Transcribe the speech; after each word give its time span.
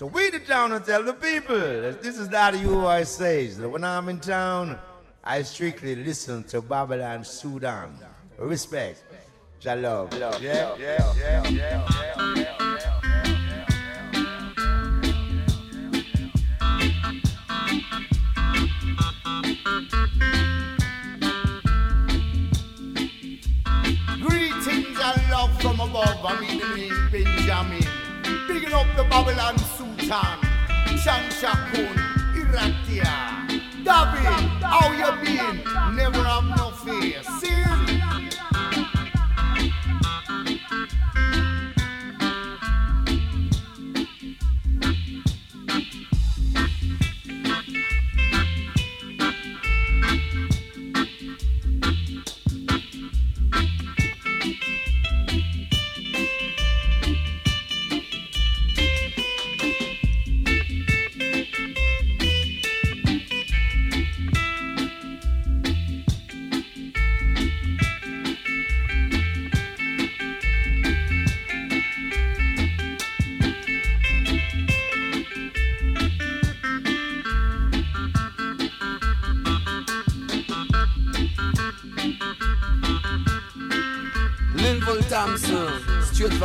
So 0.00 0.06
we 0.06 0.30
the 0.30 0.38
town 0.38 0.72
and 0.72 0.82
tell 0.82 1.02
the 1.02 1.12
people 1.12 1.58
this 1.58 2.16
is 2.16 2.30
not 2.30 2.54
who 2.54 2.86
I 2.86 3.02
says. 3.02 3.58
That 3.58 3.68
when 3.68 3.84
I'm 3.84 4.08
in 4.08 4.18
town, 4.18 4.78
I 5.22 5.42
strictly 5.42 5.94
listen 5.94 6.42
to 6.44 6.62
Babylon 6.62 7.20
Sutan. 7.20 7.90
Respect. 8.38 9.04
Shalom. 9.58 10.08
Yeah, 10.12 10.38
yeah, 10.38 10.74
yeah, 10.78 11.12
yeah, 11.18 11.50
yeah, 11.50 11.86
yeah. 12.34 12.56
Greetings 24.22 24.98
and 24.98 25.30
love 25.30 25.60
from 25.60 25.78
above. 25.78 26.24
I 26.24 26.40
mean 26.40 26.58
the 26.58 26.90
Benjamin. 27.12 27.89
Bigging 28.52 28.72
up 28.72 28.88
the 28.96 29.04
Babylon 29.04 29.54
Sutan. 29.58 30.40
Chan 31.04 31.30
Shakun. 31.38 31.94
Iratia. 32.34 33.46
David, 33.84 34.50
how 34.60 34.90
you 34.90 35.24
been? 35.24 35.62
Never 35.94 36.24
have 36.24 36.56
no 36.56 36.70
fear. 36.72 37.22
See? 37.22 37.89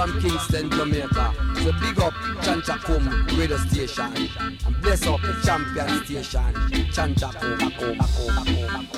From 0.08 0.22
Kingston, 0.22 0.70
Jamaica. 0.72 1.34
So 1.56 1.72
big 1.80 2.00
up 2.00 2.14
Chanchakum 2.44 3.38
radio 3.38 3.58
station. 3.58 4.30
And 4.66 4.82
bless 4.82 5.06
up 5.08 5.22
the 5.22 5.34
champion 5.44 6.06
station. 6.06 6.54
Chanchakum, 6.92 7.58
Bako, 7.58 8.95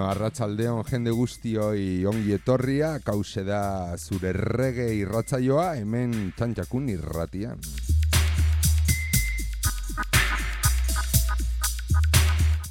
Beno, 0.00 0.08
arratsaldeon 0.08 0.78
jende 0.88 1.12
guztioi 1.12 2.06
ongi 2.08 2.32
etorria, 2.32 2.94
kause 3.04 3.42
da 3.44 3.92
zure 3.98 4.30
rege 4.32 4.86
irratzaioa, 4.96 5.74
hemen 5.76 6.30
txantxakun 6.38 6.86
irratian. 6.88 7.60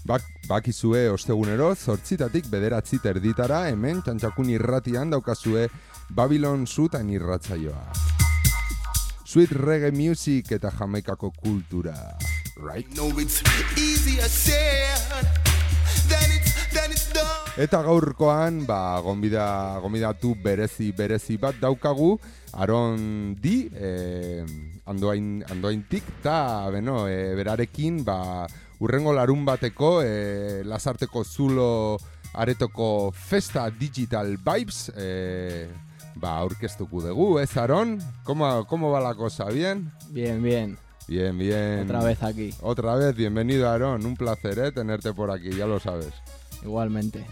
Bak, 0.09 0.25
bakizue 0.49 1.03
ostegunero, 1.13 1.75
zortzitatik 1.75 2.49
bederatzi 2.49 2.97
terditara, 3.03 3.67
hemen 3.69 4.01
txantxakun 4.01 4.49
irratian 4.49 5.13
daukazue 5.13 5.67
Babylon 6.09 6.65
Zutan 6.65 7.11
irratzaioa. 7.13 7.83
Sweet 9.21 9.53
reggae 9.53 9.93
music 9.93 10.49
eta 10.57 10.73
jamaikako 10.79 11.29
kultura. 11.37 11.93
Right? 12.57 12.89
No, 12.97 13.13
it's 13.19 13.43
easier 13.77 14.25
said 14.27 15.48
Eta 17.59 17.81
gaurkoan, 17.83 18.61
ba, 18.63 19.01
gonbida, 19.03 19.79
gonbidatu 19.83 20.31
berezi 20.39 20.93
berezi 20.95 21.35
bat 21.35 21.57
daukagu, 21.59 22.13
Aron 22.55 23.35
di, 23.35 23.67
eh, 23.75 24.45
andoain, 24.87 25.43
andoaintik, 25.43 26.07
eta, 26.21 26.69
beno, 26.71 27.09
eh, 27.11 27.35
berarekin, 27.35 28.05
ba, 28.07 28.47
urrengo 28.79 29.11
larun 29.11 29.43
bateko, 29.43 29.99
eh, 30.05 30.63
lasarteko 30.63 31.25
zulo 31.25 31.97
aretoko 32.33 33.11
Festa 33.11 33.69
Digital 33.69 34.37
Vibes, 34.37 34.93
eh, 34.95 35.67
ba, 36.15 36.37
aurkeztuko 36.39 37.01
dugu, 37.09 37.39
ez, 37.39 37.57
Aron? 37.57 37.99
¿Cómo, 38.23 38.65
¿Cómo 38.67 38.89
va 38.89 39.01
la 39.01 39.15
cosa? 39.15 39.51
¿Bien? 39.51 39.91
Bien, 40.09 40.41
bien. 40.41 40.77
Bien, 41.09 41.37
bien. 41.37 41.81
Otra 41.83 42.03
vez 42.03 42.21
aquí. 42.21 42.53
Otra 42.61 42.95
vez, 42.95 43.15
bienvenido, 43.15 43.67
Aarón. 43.67 44.05
Un 44.05 44.15
placer, 44.15 44.59
¿eh? 44.59 44.71
Tenerte 44.71 45.11
por 45.11 45.31
aquí, 45.31 45.49
ya 45.49 45.65
lo 45.65 45.79
sabes. 45.79 46.13
Igualmente. 46.63 47.25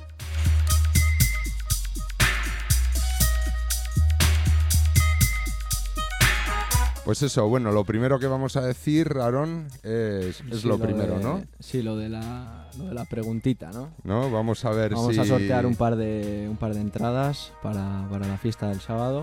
Pues 7.05 7.21
eso, 7.21 7.47
bueno, 7.47 7.71
lo 7.71 7.85
primero 7.85 8.19
que 8.19 8.27
vamos 8.27 8.57
a 8.57 8.61
decir, 8.61 9.13
Aarón, 9.21 9.67
es, 9.83 10.41
es 10.51 10.61
Sí, 10.61 10.67
lo 10.67 10.77
primero, 10.77 11.17
de- 11.19 11.23
¿no? 11.23 11.41
Sí, 11.59 11.81
lo 11.81 11.95
de 11.95 12.09
la, 12.09 12.67
lo 12.77 12.87
de 12.87 12.93
la 12.93 13.05
preguntita, 13.05 13.71
¿no? 13.71 13.91
¿No? 14.03 14.29
Vamos 14.29 14.65
a 14.65 14.71
ver 14.71 14.93
Vamos 14.93 15.15
si... 15.15 15.21
a 15.21 15.25
sortear 15.25 15.65
un 15.65 15.77
par 15.77 15.95
de, 15.95 16.47
un 16.49 16.57
par 16.57 16.73
de 16.73 16.81
entradas 16.81 17.53
para, 17.63 18.05
para 18.09 18.27
la 18.27 18.37
fiesta 18.37 18.67
del 18.67 18.81
sábado. 18.81 19.21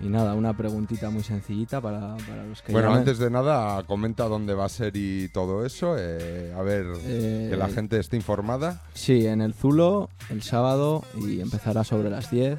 Y 0.00 0.08
nada, 0.08 0.34
una 0.34 0.56
preguntita 0.56 1.10
muy 1.10 1.22
sencillita 1.22 1.80
para, 1.80 2.16
para 2.26 2.44
los 2.44 2.60
que 2.62 2.72
Bueno, 2.72 2.88
llamen. 2.88 3.00
antes 3.00 3.18
de 3.18 3.30
nada, 3.30 3.84
comenta 3.84 4.24
dónde 4.24 4.52
va 4.54 4.64
a 4.64 4.68
ser 4.68 4.96
y 4.96 5.28
todo 5.28 5.64
eso. 5.64 5.94
eh, 5.98 6.52
a 6.56 6.62
ver, 6.62 6.86
Eh, 7.04 7.48
que 7.50 7.56
la 7.56 7.68
gente 7.68 8.00
esté 8.00 8.16
informada. 8.16 8.82
Sí, 8.94 9.26
en 9.26 9.40
el 9.40 9.54
Zulo, 9.54 10.08
el 10.28 10.42
sábado, 10.42 11.04
y 11.20 11.40
empezará 11.40 11.84
sobre 11.84 12.10
las 12.10 12.30
10. 12.30 12.58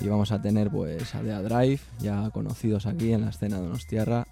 Y 0.00 0.08
vamos 0.08 0.32
a 0.32 0.40
tener 0.40 0.70
pues 0.70 1.14
a 1.14 1.22
Dea 1.22 1.42
Drive, 1.42 1.80
ya 1.98 2.30
conocidos 2.30 2.86
aquí 2.86 3.12
en 3.12 3.20
la 3.22 3.30
escena 3.30 3.56
de 3.58 3.64
Donostierra. 3.64 4.26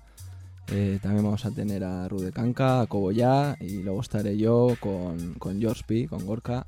Eh, 0.70 0.99
también 1.02 1.25
vamos 1.25 1.44
a 1.44 1.50
tener 1.50 1.85
a 1.85 2.08
Rude 2.08 2.32
Canca, 2.32 2.81
a 2.81 2.87
Coboyá, 2.87 3.56
y 3.61 3.82
luego 3.82 4.00
estaré 4.00 4.38
yo 4.38 4.75
con, 4.81 5.35
con 5.35 5.61
George 5.61 5.82
P, 5.87 6.08
con 6.08 6.25
Gorka. 6.25 6.64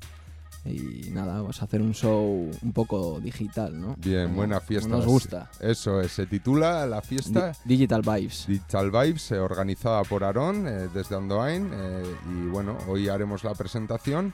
Y 0.63 1.09
nada, 1.11 1.33
vamos 1.41 1.59
a 1.61 1.65
hacer 1.65 1.81
un 1.81 1.93
show 1.93 2.49
un 2.61 2.71
poco 2.73 3.19
digital, 3.19 3.79
¿no? 3.79 3.95
Bien, 3.97 4.25
Como- 4.25 4.35
buena 4.37 4.59
fiesta. 4.61 4.89
Nos 4.89 5.05
gusta. 5.05 5.49
Eso 5.59 5.99
es, 6.01 6.11
se 6.11 6.27
titula 6.27 6.85
la 6.85 7.01
fiesta 7.01 7.51
Di- 7.65 7.75
Digital 7.77 8.01
Vibes. 8.03 8.45
Digital 8.47 8.91
Vibes, 8.91 9.31
eh, 9.31 9.39
organizada 9.39 10.03
por 10.03 10.23
Aarón 10.23 10.67
eh, 10.67 10.87
desde 10.93 11.15
Andoain. 11.15 11.69
eh, 11.73 12.03
y 12.29 12.47
bueno, 12.49 12.77
hoy 12.87 13.09
haremos 13.09 13.43
la 13.43 13.55
presentación. 13.55 14.33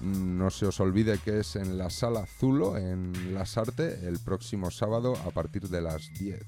Mm, 0.00 0.38
No 0.38 0.50
se 0.50 0.66
os 0.66 0.80
olvide 0.80 1.18
que 1.18 1.40
es 1.40 1.56
en 1.56 1.76
la 1.78 1.90
sala 1.90 2.24
Zulo, 2.26 2.76
en 2.78 3.34
Las 3.34 3.58
Arte, 3.58 4.08
el 4.08 4.18
próximo 4.18 4.70
sábado 4.70 5.14
a 5.26 5.30
partir 5.30 5.68
de 5.68 5.82
las 5.82 6.10
10. 6.18 6.40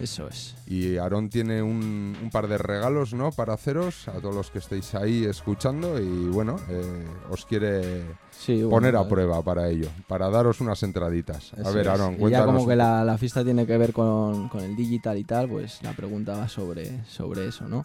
Eso 0.00 0.28
es. 0.28 0.54
Y 0.66 0.96
Aarón 0.98 1.30
tiene 1.30 1.62
un, 1.62 2.16
un 2.22 2.30
par 2.30 2.48
de 2.48 2.58
regalos, 2.58 3.14
¿no? 3.14 3.32
Para 3.32 3.54
haceros 3.54 4.08
a 4.08 4.12
todos 4.20 4.34
los 4.34 4.50
que 4.50 4.58
estéis 4.58 4.94
ahí 4.94 5.24
escuchando 5.24 5.98
y 6.00 6.26
bueno, 6.28 6.56
eh, 6.68 7.04
os 7.30 7.46
quiere 7.46 8.02
Sí, 8.30 8.56
bueno, 8.56 8.70
poner 8.70 8.96
a 8.96 9.08
prueba 9.08 9.42
para 9.42 9.68
ello, 9.68 9.88
para 10.06 10.28
daros 10.28 10.60
unas 10.60 10.82
entraditas. 10.82 11.52
A 11.54 11.62
Eso 11.62 11.72
ver, 11.72 11.82
es. 11.86 11.88
Aarón, 11.88 12.12
Y 12.12 12.16
ya 12.16 12.20
cuéntanos. 12.20 12.46
como 12.54 12.68
que 12.68 12.76
la, 12.76 13.04
la 13.04 13.16
fiesta 13.16 13.42
tiene 13.42 13.66
que 13.66 13.78
ver 13.78 13.92
con, 13.92 14.48
con 14.50 14.60
el 14.62 14.76
digital 14.76 15.16
y 15.16 15.24
tal, 15.24 15.48
pues 15.48 15.82
la 15.82 15.92
pregunta 15.94 16.36
va 16.36 16.48
sobre, 16.48 17.04
sobre 17.06 17.46
eso, 17.48 17.66
¿no? 17.68 17.82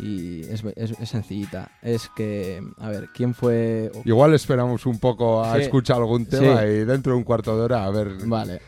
Y 0.00 0.40
es, 0.46 0.64
es- 0.74 0.98
es 0.98 1.08
sencillita. 1.08 1.70
Es 1.80 2.10
que, 2.16 2.60
a 2.80 2.88
ver, 2.88 3.10
¿quién 3.14 3.32
fue...? 3.32 3.92
Igual 4.04 4.34
esperamos 4.34 4.86
un 4.86 4.98
poco 4.98 5.44
a 5.44 5.54
Sí. 5.54 5.62
escuchar 5.62 5.98
algún 5.98 6.26
tema 6.26 6.62
Sí. 6.62 6.66
y 6.66 6.84
dentro 6.84 7.12
de 7.12 7.18
un 7.18 7.22
cuarto 7.24 7.56
de 7.56 7.62
hora 7.62 7.84
a 7.84 7.90
ver 7.90 8.08
Vale, 8.26 8.60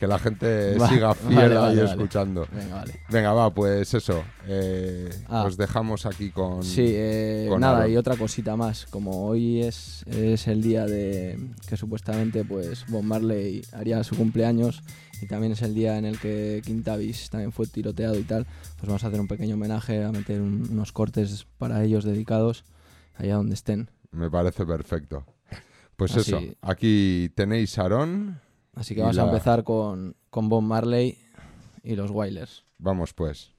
que 0.00 0.06
la 0.08 0.18
gente 0.18 0.76
Va- 0.80 0.88
siga 0.88 1.14
fiel 1.14 1.34
vale, 1.36 1.56
ahí 1.58 1.76
vale. 1.76 1.84
escuchando. 1.84 2.46
venga, 2.52 2.74
vale. 2.74 3.00
Venga, 3.10 3.32
va, 3.34 3.54
pues 3.54 3.94
eso. 3.94 4.24
eh, 4.48 5.10
Ah. 5.28 5.44
Os 5.44 5.56
dejamos 5.56 6.06
aquí 6.06 6.30
con. 6.30 6.64
Sí, 6.64 6.84
eh, 6.86 7.46
con 7.48 7.60
nada, 7.60 7.80
Aaron. 7.80 7.92
y 7.92 7.96
otra 7.98 8.16
cosita 8.16 8.56
más. 8.56 8.86
Como 8.86 9.26
hoy 9.26 9.60
es, 9.62 10.02
es 10.06 10.48
el 10.48 10.62
día 10.62 10.86
de 10.86 11.38
que 11.68 11.76
supuestamente 11.76 12.44
pues 12.44 12.84
Bob 12.88 13.02
Marley 13.04 13.62
haría 13.72 14.02
su 14.02 14.16
cumpleaños 14.16 14.82
y 15.22 15.26
también 15.26 15.52
es 15.52 15.60
el 15.62 15.74
día 15.74 15.98
en 15.98 16.06
el 16.06 16.18
que 16.18 16.62
Quintavis 16.64 17.28
también 17.28 17.52
fue 17.52 17.66
tiroteado 17.66 18.18
y 18.18 18.22
tal, 18.24 18.46
pues 18.78 18.86
vamos 18.88 19.04
a 19.04 19.08
hacer 19.08 19.20
un 19.20 19.28
pequeño 19.28 19.54
homenaje, 19.54 20.02
a 20.02 20.10
meter 20.10 20.40
un- 20.40 20.66
unos 20.70 20.92
cortes 20.92 21.46
para 21.58 21.84
ellos 21.84 22.04
dedicados 22.04 22.64
allá 23.16 23.34
donde 23.36 23.52
estén. 23.54 23.90
Me 24.12 24.30
parece 24.30 24.64
perfecto. 24.64 25.26
Pues 25.96 26.16
Así- 26.16 26.30
eso, 26.34 26.40
aquí 26.62 27.30
tenéis 27.34 27.78
a 27.78 27.82
Aarón. 27.82 28.40
Así 28.80 28.94
que 28.94 29.02
vamos 29.02 29.16
la- 29.16 29.24
a 29.24 29.26
empezar 29.26 29.62
con, 29.62 30.16
con 30.30 30.48
Bob 30.48 30.62
Marley 30.62 31.18
y 31.82 31.94
los 31.96 32.10
Wailers. 32.10 32.64
Vamos 32.78 33.12
pues. 33.12 33.52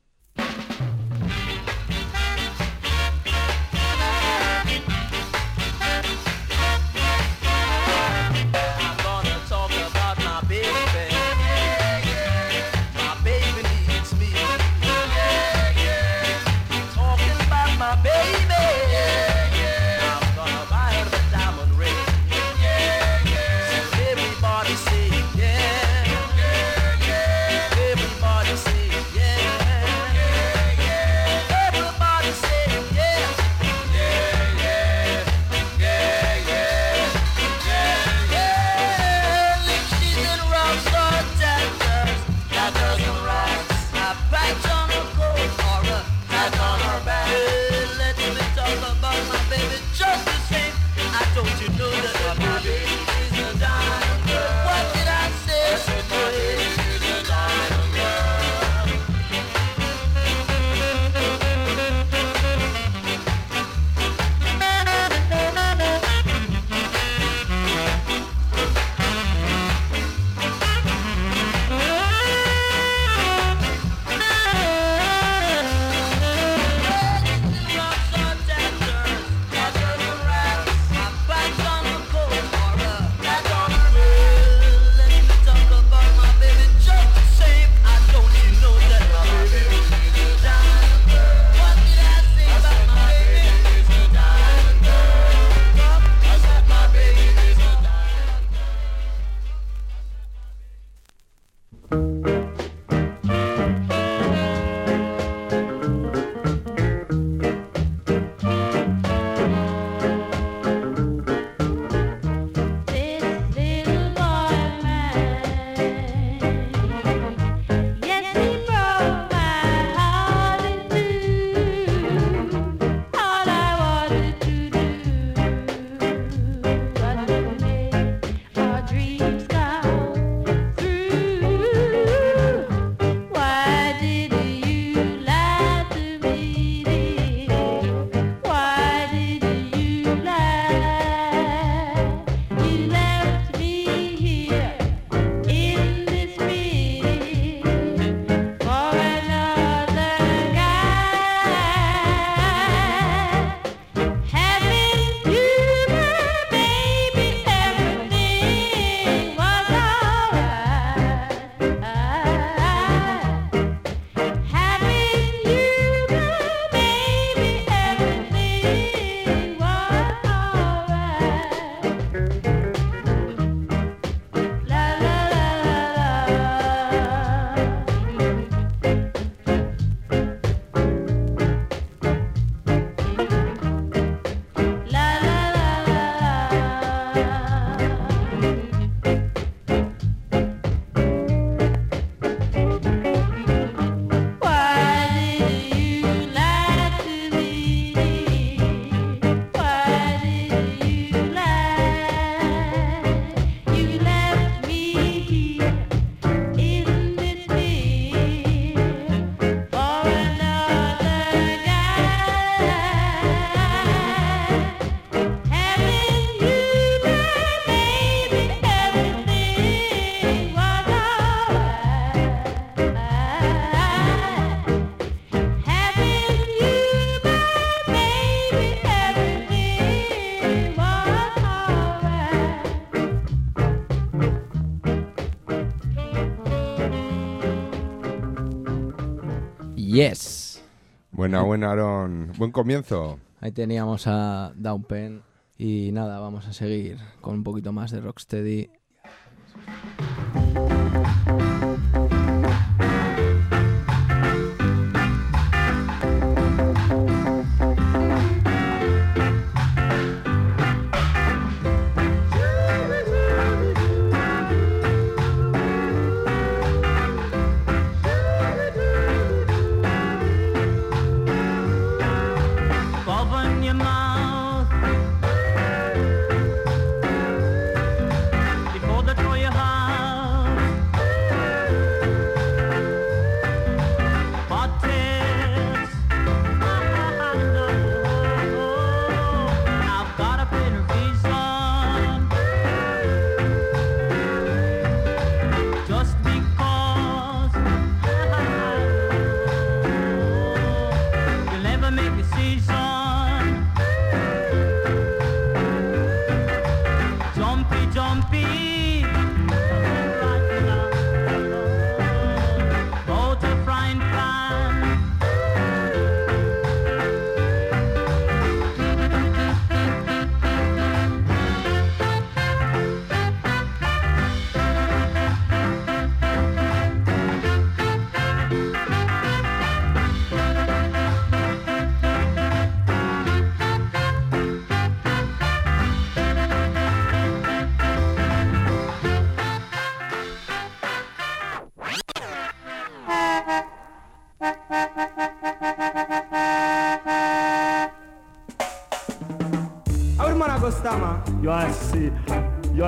Buena, 241.40 241.71
Aaron. 241.71 242.33
Buen 242.38 242.52
comienzo. 242.52 243.18
Ahí 243.40 243.52
teníamos 243.52 244.06
a 244.07 244.52
Downpen. 244.56 245.21
Y 245.57 245.92
nada, 245.94 246.19
vamos 246.19 246.47
a 246.47 246.54
seguir 246.54 246.97
con 247.21 247.35
un 247.35 247.44
poquito 247.44 247.71
más 247.71 247.92
de 247.92 248.02
Rocksteady. 248.02 248.69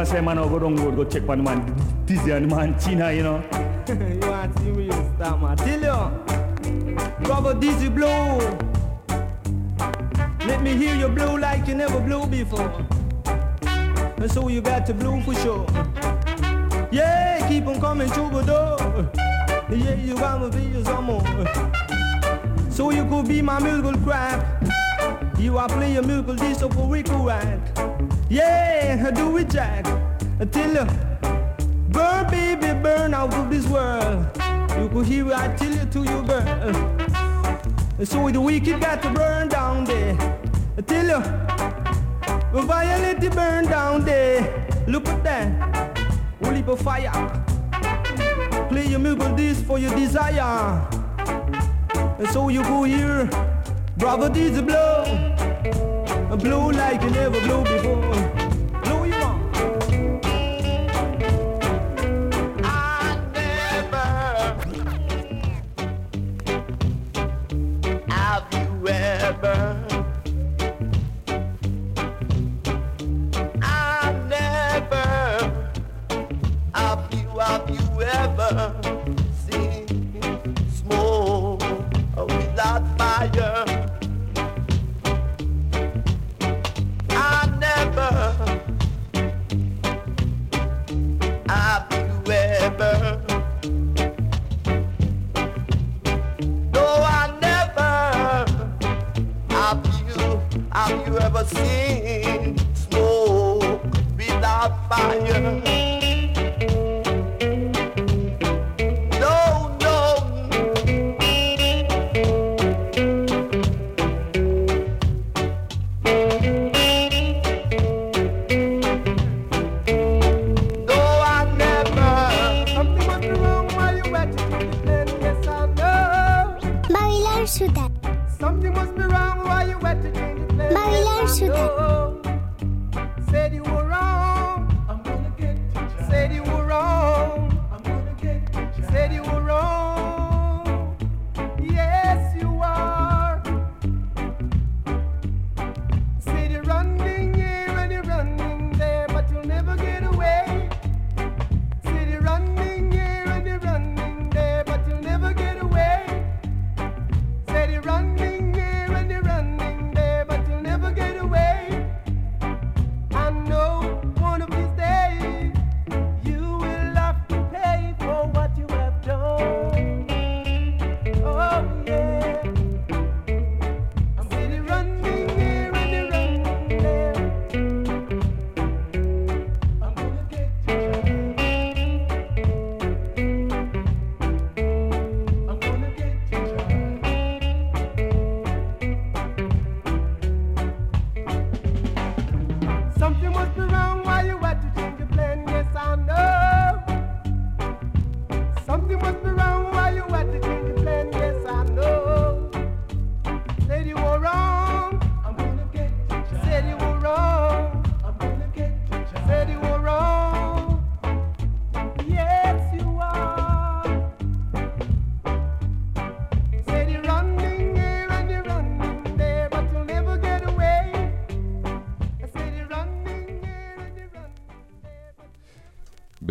You 0.03 0.09
to 0.09 0.17
say 0.17 0.21
man 0.21 0.37
go 0.37 0.59
down 0.59 0.75
road 0.75 0.95
go 0.95 1.03
check 1.05 1.27
one 1.27 1.43
man 1.43 1.59
dizzy 2.05 2.31
and 2.31 2.49
the 2.51 2.55
man 2.55 2.77
China, 2.79 3.11
you 3.11 3.23
know. 3.23 3.37
you 3.87 4.29
want 4.29 4.55
to 4.55 4.63
see 4.63 4.71
me 4.71 4.85
you 4.85 4.91
stammer? 4.91 5.55
Tell 5.55 5.81
you, 5.81 7.25
brother 7.25 7.53
Dizzy 7.53 7.89
blow. 7.89 8.37
Let 10.45 10.61
me 10.61 10.75
hear 10.75 10.95
you 10.95 11.07
blow 11.07 11.35
like 11.35 11.67
you 11.67 11.75
never 11.75 11.99
blew 11.99 12.25
before. 12.27 12.71
And 13.25 14.31
so 14.31 14.47
you 14.49 14.61
got 14.61 14.85
to 14.87 14.93
blow 14.93 15.21
for 15.21 15.35
sure. 15.35 15.65
Yeah, 16.91 17.47
keep 17.47 17.65
on 17.67 17.79
coming 17.79 18.09
through 18.09 18.31
the 18.31 18.43
door. 18.43 19.11
Yeah, 19.69 19.95
you 19.95 20.15
wanna 20.15 20.49
be 20.49 20.83
some 20.83 21.05
more. 21.05 22.71
So 22.71 22.91
you 22.91 23.05
could 23.05 23.27
be 23.27 23.41
my 23.41 23.59
musical 23.59 23.97
crap. 24.03 24.63
You 25.39 25.57
are 25.57 25.69
playing 25.69 26.05
musical 26.07 26.35
disco 26.35 26.69
for 26.69 26.87
Rico 26.87 27.27
Rack. 27.27 27.92
Yeah, 28.33 29.11
do 29.11 29.37
it, 29.37 29.51
Jack. 29.51 29.85
Till 30.51 30.73
you 30.73 30.85
burn, 31.89 32.31
baby, 32.31 32.73
burn 32.81 33.13
out 33.13 33.31
of 33.31 33.51
this 33.51 33.67
world. 33.67 34.25
You 34.75 34.89
could 34.89 35.05
hear 35.05 35.31
I 35.31 35.55
tell 35.55 35.71
you 35.71 35.85
to 35.85 35.99
you 35.99 36.23
burn. 36.23 36.73
So 38.03 38.31
the 38.31 38.41
wicked 38.41 38.81
got 38.81 39.03
to 39.03 39.11
burn 39.11 39.49
down 39.49 39.83
there. 39.83 40.17
Till 40.87 41.05
you 41.05 41.21
violate 42.63 43.21
the 43.21 43.29
burn 43.29 43.65
down 43.65 44.03
there. 44.03 44.67
Look 44.87 45.07
at 45.09 45.23
that, 45.23 45.95
holy 46.43 46.63
of 46.63 46.81
fire. 46.81 47.11
Play 48.67 48.87
your 48.87 48.99
musical 48.99 49.35
disc 49.35 49.63
for 49.63 49.77
your 49.77 49.93
desire. 49.93 50.81
And 52.17 52.27
so 52.29 52.49
you 52.49 52.63
go 52.63 52.81
here, 52.81 53.29
brother, 53.95 54.27
this 54.29 54.59
blow. 54.59 55.19
Blow 56.33 56.69
like 56.69 56.99
you 57.03 57.11
never 57.11 57.39
blew 57.41 57.63
before. 57.63 58.22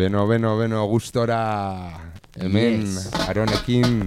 Beno, 0.03 0.27
beno, 0.27 0.57
beno, 0.57 0.85
gustora 0.85 1.89
hemen 2.35 2.81
Yes. 2.83 3.07
aronekin 3.29 4.03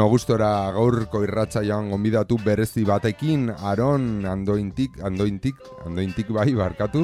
Beno, 0.00 0.08
gustora 0.08 0.70
gaurko 0.72 1.20
irratza 1.26 1.60
joan 1.60 1.90
gonbidatu 1.92 2.38
berezi 2.40 2.86
batekin 2.88 3.50
Aron 3.52 4.24
andointik, 4.24 4.94
andointik, 5.04 5.58
andointik 5.84 6.30
bai 6.32 6.54
barkatu 6.56 7.02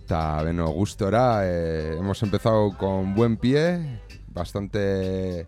eta 0.00 0.20
beno, 0.46 0.70
gustora 0.72 1.42
eh, 1.44 1.98
hemos 1.98 2.22
empezado 2.22 2.70
con 2.78 3.12
buen 3.14 3.36
pie 3.36 4.00
bastante 4.32 5.46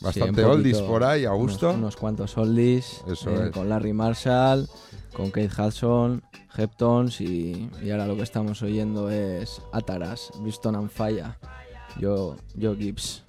bastante 0.00 0.42
Sí, 0.42 0.48
oldies 0.48 0.80
por 0.82 1.04
ahí, 1.04 1.24
a 1.24 1.30
unos- 1.32 1.52
gusto 1.52 1.70
Unos, 1.74 1.94
cuantos 1.96 2.36
oldies. 2.36 3.04
Eso 3.06 3.30
eh. 3.30 3.52
Con 3.52 3.68
Larry 3.68 3.92
Marshall, 3.92 4.68
con 5.14 5.30
Kate 5.30 5.48
Hudson, 5.56 6.24
Heptons 6.56 7.20
y, 7.20 7.70
y 7.84 7.90
ahora 7.92 8.08
lo 8.08 8.16
que 8.16 8.22
estamos 8.22 8.60
oyendo 8.62 9.10
es 9.10 9.62
Ataras, 9.72 10.32
Briston 10.40 10.74
and 10.74 10.90
Fire. 10.90 11.36
Yo, 12.00 12.34
yo 12.56 12.74
Gibbs. 12.74 13.22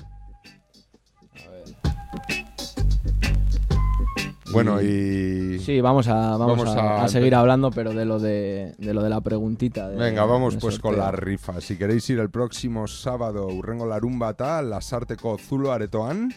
Bueno, 4.54 4.82
y... 4.82 5.60
Sí, 5.60 5.82
vamos 5.82 6.08
a, 6.08 6.38
vamos 6.38 6.58
Vamos 6.64 6.76
a, 6.78 7.08
seguir 7.08 7.36
hablando, 7.36 7.72
pero 7.72 7.94
de 7.94 8.06
lo 8.06 8.20
de, 8.20 8.76
de 8.78 8.94
lo 8.94 9.02
de 9.04 9.10
la 9.10 9.22
preguntita. 9.22 9.90
de- 9.90 9.98
Venga, 9.98 10.24
vamos 10.26 10.56
pues 10.58 10.80
con 10.80 10.98
la 10.98 11.12
rifa. 11.12 11.60
Si 11.62 11.78
queréis 11.78 12.10
ir 12.10 12.20
el 12.20 12.30
próximo 12.30 12.88
sábado 12.88 13.48
urrengo 13.48 13.86
larun 13.86 14.20
bata, 14.20 14.62
lasarteko 14.62 15.38
zulo 15.38 15.72
aretoan, 15.72 16.34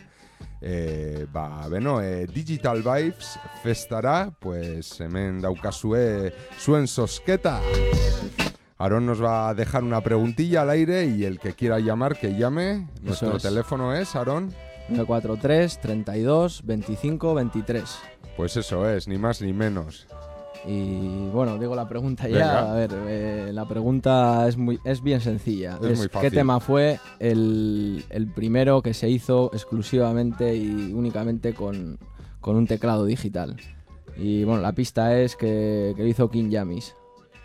eh, 0.61 1.27
ba, 1.33 1.67
beno, 1.69 2.01
eh, 2.01 2.27
Digital 2.27 2.83
Vibes 2.83 3.39
festara, 3.63 4.33
pues 4.39 5.01
hemen 5.01 5.41
daukazue 5.41 6.33
zuen 6.59 6.87
sosketa. 6.87 7.61
Aaron 8.79 9.07
nos 9.07 9.23
va 9.23 9.49
a 9.49 9.55
dejar 9.55 9.83
una 9.85 10.03
preguntilla 10.03 10.63
al 10.63 10.71
aire 10.71 11.07
y 11.07 11.25
el 11.25 11.39
que 11.39 11.55
quiera 11.55 11.79
llamar, 11.79 12.19
que 12.19 12.37
llame. 12.37 12.87
Nuestro 13.03 13.37
es. 13.37 13.43
teléfono 13.43 13.95
es, 13.95 14.15
Aaron. 14.15 14.53
943 14.89 15.81
32 15.81 16.63
25 16.65 17.35
23. 17.35 17.99
Pues 18.37 18.57
eso 18.57 18.89
es, 18.89 19.09
ni 19.09 19.19
más 19.19 19.41
ni 19.41 19.53
menos. 19.53 20.07
Y 20.67 21.29
bueno, 21.29 21.59
digo 21.59 21.77
la 21.77 21.89
pregunta 21.89 22.25
Venga. 22.25 22.39
ya. 22.39 22.73
A 22.73 22.75
ver, 22.75 22.91
eh, 23.07 23.51
la 23.53 23.67
pregunta 23.69 24.49
es, 24.49 24.57
muy, 24.57 24.81
es 24.85 25.03
bien 25.03 25.21
sencilla. 25.21 25.79
Es 25.83 25.99
muy 25.99 26.09
¿Qué 26.09 26.13
fácil. 26.15 26.31
tema 26.33 26.59
fue 26.61 26.99
el, 27.21 28.05
el 28.11 28.27
primero 28.27 28.83
que 28.83 28.93
se 28.93 29.09
hizo 29.09 29.51
exclusivamente 29.53 30.57
y 30.57 30.93
únicamente 30.93 31.55
con, 31.55 31.99
con 32.41 32.57
un 32.57 32.67
teclado 32.67 33.05
digital? 33.05 33.57
Y 34.17 34.45
bueno, 34.45 34.61
la 34.63 34.73
pista 34.73 35.17
es 35.19 35.37
que, 35.37 35.93
que 35.97 36.03
lo 36.03 36.09
hizo 36.09 36.31
King 36.31 36.51
Yamis. 36.51 36.95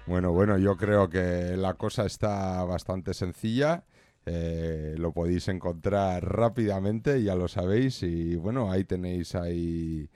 Bueno, 0.07 0.31
bueno, 0.31 0.57
yo 0.57 0.75
creo 0.77 1.09
que 1.09 1.55
la 1.57 1.75
cosa 1.75 2.05
está 2.05 2.63
bastante 2.63 3.13
sencilla. 3.13 3.83
Eh, 4.25 4.95
lo 4.97 5.11
podéis 5.13 5.47
encontrar 5.47 6.23
rápidamente, 6.25 7.21
ya 7.23 7.35
lo 7.35 7.47
sabéis. 7.47 8.03
Y 8.03 8.35
bueno, 8.35 8.71
ahí 8.71 8.83
tenéis 8.83 9.35
ahí 9.35 10.09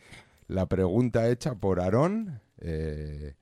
la 0.47 0.65
pregunta 0.67 1.27
hecha 1.29 1.55
por 1.55 1.79
Aarón. 1.79 2.39
eh, 2.59 3.33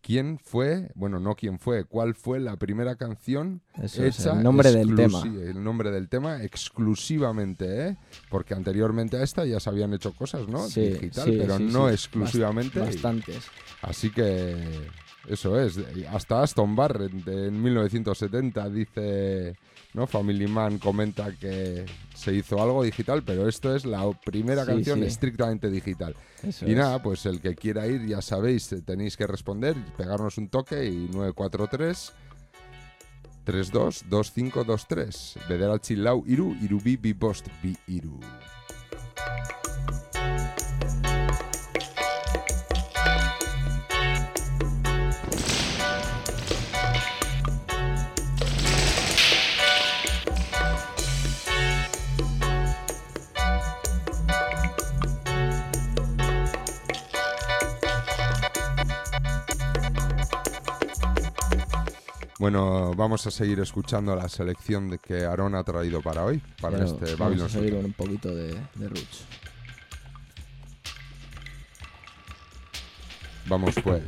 ¿Quién 0.00 0.38
fue? 0.38 0.92
Bueno, 0.94 1.18
no 1.18 1.34
quién 1.34 1.58
fue. 1.58 1.82
¿Cuál 1.82 2.14
fue 2.14 2.38
la 2.38 2.56
primera 2.56 2.94
canción 2.94 3.60
Eso 3.82 4.04
es, 4.04 4.20
hecha 4.20 4.34
el 4.36 4.42
nombre 4.44 4.70
del 4.70 4.94
tema. 4.94 5.20
El 5.24 5.64
nombre 5.64 5.90
del 5.90 6.08
tema 6.08 6.44
exclusivamente, 6.44 7.88
¿eh? 7.88 7.96
Porque 8.30 8.54
anteriormente 8.54 9.16
a 9.16 9.24
esta 9.24 9.44
ya 9.44 9.58
se 9.58 9.68
habían 9.68 9.92
hecho 9.94 10.12
cosas, 10.14 10.46
¿no? 10.46 10.60
Sí, 10.68 10.90
Digital, 10.90 11.24
sí, 11.24 11.36
pero 11.36 11.56
sí, 11.58 11.68
no 11.72 11.90
exclusivamente. 11.90 12.78
Bast- 12.80 12.84
bastantes. 12.86 13.48
Así 13.82 14.10
que 14.10 14.56
eso 15.28 15.60
es. 15.60 15.76
Hasta 16.12 16.40
Aston 16.40 16.76
Barrett 16.76 17.26
en 17.26 17.60
1970 17.60 18.68
dice, 18.70 19.56
¿no? 19.96 20.06
Family 20.06 20.46
Man 20.46 20.78
comenta 20.78 21.32
que 21.32 21.86
se 22.14 22.34
hizo 22.34 22.62
algo 22.62 22.84
digital, 22.84 23.22
pero 23.24 23.48
esto 23.48 23.74
es 23.74 23.86
la 23.86 24.08
primera 24.24 24.62
Sí, 24.64 24.68
canción 24.72 25.00
sí. 25.00 25.06
estrictamente 25.06 25.70
digital. 25.70 26.14
Eso 26.42 26.68
y 26.68 26.72
es. 26.72 26.76
nada, 26.76 27.02
pues 27.02 27.24
el 27.24 27.40
que 27.40 27.54
quiera 27.54 27.86
ir, 27.86 28.06
ya 28.06 28.20
sabéis, 28.20 28.72
tenéis 28.84 29.16
que 29.16 29.26
responder, 29.26 29.74
pegarnos 29.96 30.36
un 30.36 30.48
toque 30.50 30.84
y 30.84 31.08
943 31.08 32.12
32 33.44 34.04
2523. 34.10 35.38
Bederatzi 35.48 35.96
lau 35.96 36.22
iru, 36.26 36.54
irubi 36.60 36.96
bi 36.96 37.12
bost 37.14 37.46
bi 37.62 37.74
iru. 37.86 38.20
Bueno, 62.38 62.92
vamos 62.94 63.26
a 63.26 63.30
seguir 63.30 63.60
escuchando 63.60 64.14
la 64.14 64.28
selección 64.28 64.90
de 64.90 64.98
que 64.98 65.24
Aaron 65.24 65.54
ha 65.54 65.64
traído 65.64 66.02
para 66.02 66.24
hoy, 66.24 66.42
para 66.60 66.76
Pero 66.76 66.84
este 66.84 67.04
vamos 67.14 67.18
Babylon 67.18 67.46
a 67.46 67.48
seguir 67.48 67.76
con 67.76 67.84
un 67.86 67.92
poquito 67.94 68.34
de, 68.34 68.48
de 68.74 68.88
roots. 68.88 69.24
Vamos 73.48 73.74
pues. 73.82 74.06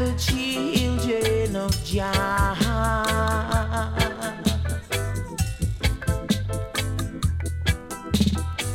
The 0.00 0.14
children 0.16 1.56
of 1.56 1.72
Jah. 1.84 2.56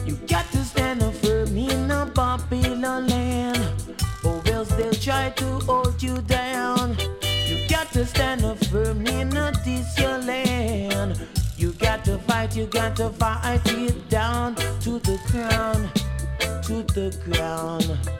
You 0.05 0.15
got 0.27 0.45
to 0.51 0.63
stand 0.63 1.01
up 1.01 1.15
firm 1.15 1.57
in 1.57 1.89
a 1.89 2.05
Babylon 2.05 3.07
land, 3.07 3.57
or 4.23 4.39
else 4.53 4.69
they'll 4.75 4.93
try 4.93 5.31
to 5.31 5.45
hold 5.65 6.01
you 6.03 6.15
down. 6.21 6.95
You 7.47 7.67
got 7.69 7.91
to 7.93 8.05
stand 8.05 8.45
up 8.45 8.63
firm 8.65 9.07
in 9.07 9.35
a 9.35 9.51
this 9.65 9.97
your 9.97 10.19
land. 10.19 11.19
You 11.57 11.71
got 11.73 12.05
to 12.05 12.19
fight, 12.19 12.55
you 12.55 12.67
got 12.67 12.95
to 12.97 13.09
fight 13.09 13.65
it 13.65 14.09
down 14.09 14.53
to 14.81 14.99
the 14.99 15.19
ground, 15.31 15.89
to 16.65 16.83
the 16.93 17.09
ground. 17.25 18.14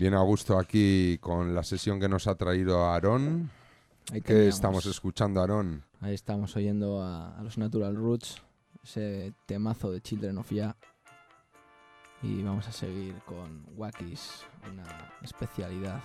Bien 0.00 0.14
a 0.14 0.22
gusto 0.22 0.58
aquí 0.58 1.18
con 1.18 1.54
la 1.54 1.62
sesión 1.62 2.00
que 2.00 2.08
nos 2.08 2.26
ha 2.26 2.34
traído 2.34 2.86
Aarón. 2.86 3.50
¿Qué 4.24 4.48
estamos 4.48 4.86
escuchando, 4.86 5.42
Aarón? 5.42 5.84
Ahí 6.00 6.14
estamos 6.14 6.56
oyendo 6.56 7.02
a, 7.02 7.38
a 7.38 7.42
los 7.42 7.58
Natural 7.58 7.94
Roots, 7.94 8.40
ese 8.82 9.34
temazo 9.44 9.92
de 9.92 10.00
Children 10.00 10.38
of 10.38 10.50
Ya. 10.50 10.74
Y 12.22 12.42
vamos 12.42 12.66
a 12.66 12.72
seguir 12.72 13.14
con 13.26 13.66
Wakis, 13.76 14.42
una 14.72 14.86
especialidad. 15.20 16.00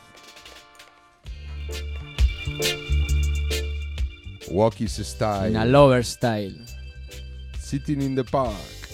Walkies 4.51 4.91
style. 4.91 5.51
In 5.51 5.55
a 5.55 5.63
lover 5.63 6.03
style. 6.03 6.65
Sitting 7.57 8.01
in 8.01 8.13
the 8.13 8.25
park. 8.25 8.84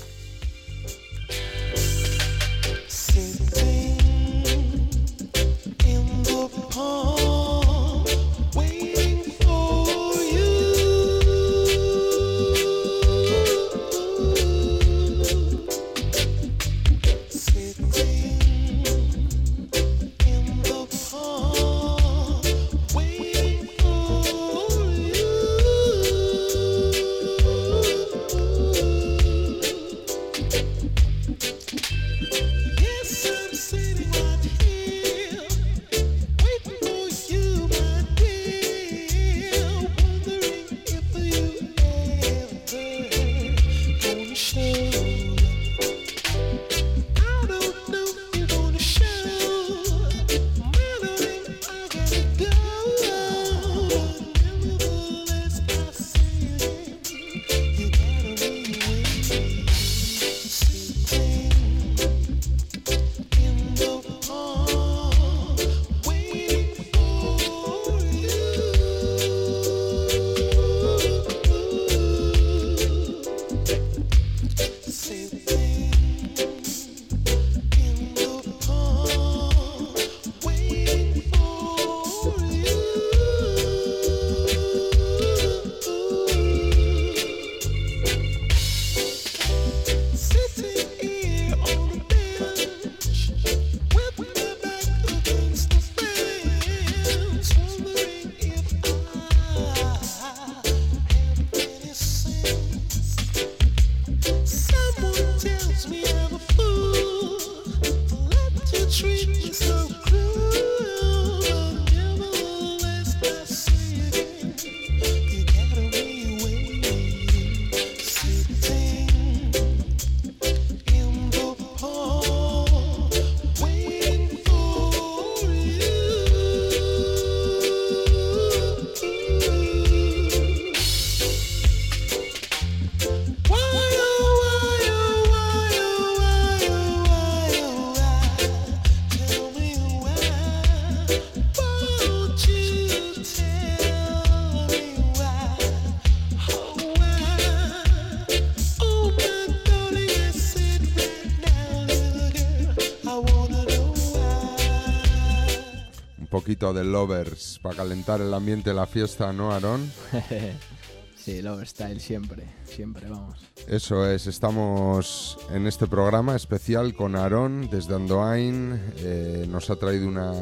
De 156.73 156.84
lovers 156.84 157.60
para 157.62 157.75
calentar 157.75 158.21
el 158.21 158.34
ambiente 158.34 158.69
de 158.69 158.75
la 158.75 158.86
fiesta, 158.86 159.34
¿no, 159.34 159.51
Aaron? 159.51 159.91
sí, 161.15 161.41
lover 161.41 161.67
style 161.67 161.99
siempre, 161.99 162.45
siempre, 162.63 163.10
vamos. 163.10 163.39
Eso 163.67 164.10
es, 164.10 164.27
estamos 164.27 165.38
en 165.51 165.67
este 165.67 165.88
programa 165.88 166.36
especial 166.36 166.93
con 166.93 167.15
Aarón 167.15 167.69
desde 167.69 167.95
Andoain. 167.95 168.79
eh, 168.97 169.45
nos 169.49 169.69
ha 169.69 169.75
traído 169.75 170.07
una 170.07 170.34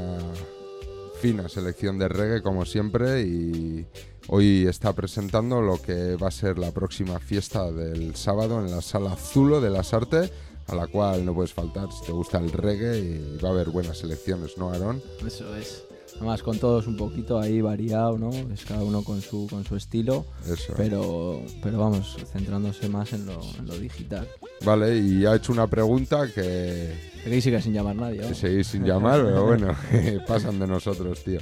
fina 1.19 1.49
selección 1.49 1.97
de 1.97 2.07
reggae 2.07 2.41
como 2.41 2.65
siempre 2.65 3.23
y 3.23 3.85
hoy 4.27 4.67
está 4.67 4.93
presentando 4.93 5.61
lo 5.61 5.81
que 5.81 6.15
va 6.15 6.29
a 6.29 6.31
ser 6.31 6.57
la 6.57 6.71
próxima 6.71 7.19
fiesta 7.19 7.71
del 7.71 8.15
sábado 8.15 8.59
en 8.59 8.71
la 8.71 8.81
sala 8.81 9.15
Zulo 9.15 9.59
de 9.59 9.69
las 9.69 9.93
Artes, 9.93 10.31
a 10.67 10.75
la 10.75 10.87
cual 10.87 11.25
no 11.25 11.33
puedes 11.33 11.53
faltar 11.53 11.91
si 11.91 12.05
te 12.05 12.11
gusta 12.11 12.37
el 12.37 12.51
reggae 12.51 12.99
y 12.99 13.37
va 13.43 13.49
a 13.49 13.51
haber 13.51 13.69
buenas 13.69 13.97
selecciones, 13.97 14.57
¿no, 14.57 14.71
Aarón? 14.71 15.01
Eso 15.25 15.55
es. 15.55 15.83
Además 16.19 16.43
con 16.43 16.59
todos 16.59 16.85
un 16.85 16.97
poquito 16.97 17.39
ahí 17.39 17.61
variado, 17.61 18.17
¿no? 18.17 18.29
Es 18.53 18.65
cada 18.65 18.83
uno 18.83 19.03
con 19.05 19.21
su, 19.21 19.47
con 19.49 19.63
su 19.63 19.77
estilo, 19.77 20.25
Eso. 20.45 20.73
pero, 20.75 21.41
pero 21.63 21.79
vamos, 21.79 22.17
centrándose 22.33 22.89
más 22.89 23.13
en 23.13 23.25
lo, 23.25 23.39
en 23.57 23.65
lo 23.65 23.79
digital. 23.79 24.27
Vale, 24.65 24.97
y 24.97 25.25
ha 25.25 25.35
hecho 25.35 25.53
una 25.53 25.67
pregunta 25.67 26.27
que 26.27 26.93
sigue 27.39 27.61
sin 27.61 27.73
llamar 27.73 27.95
nadie. 27.95 28.19
vamos. 28.19 28.37
Seguís 28.37 28.67
sin 28.67 28.83
llamar, 28.83 29.23
pero 29.23 29.45
bueno, 29.45 29.73
pasan 30.27 30.59
de 30.59 30.67
nosotros, 30.67 31.23
tío. 31.23 31.39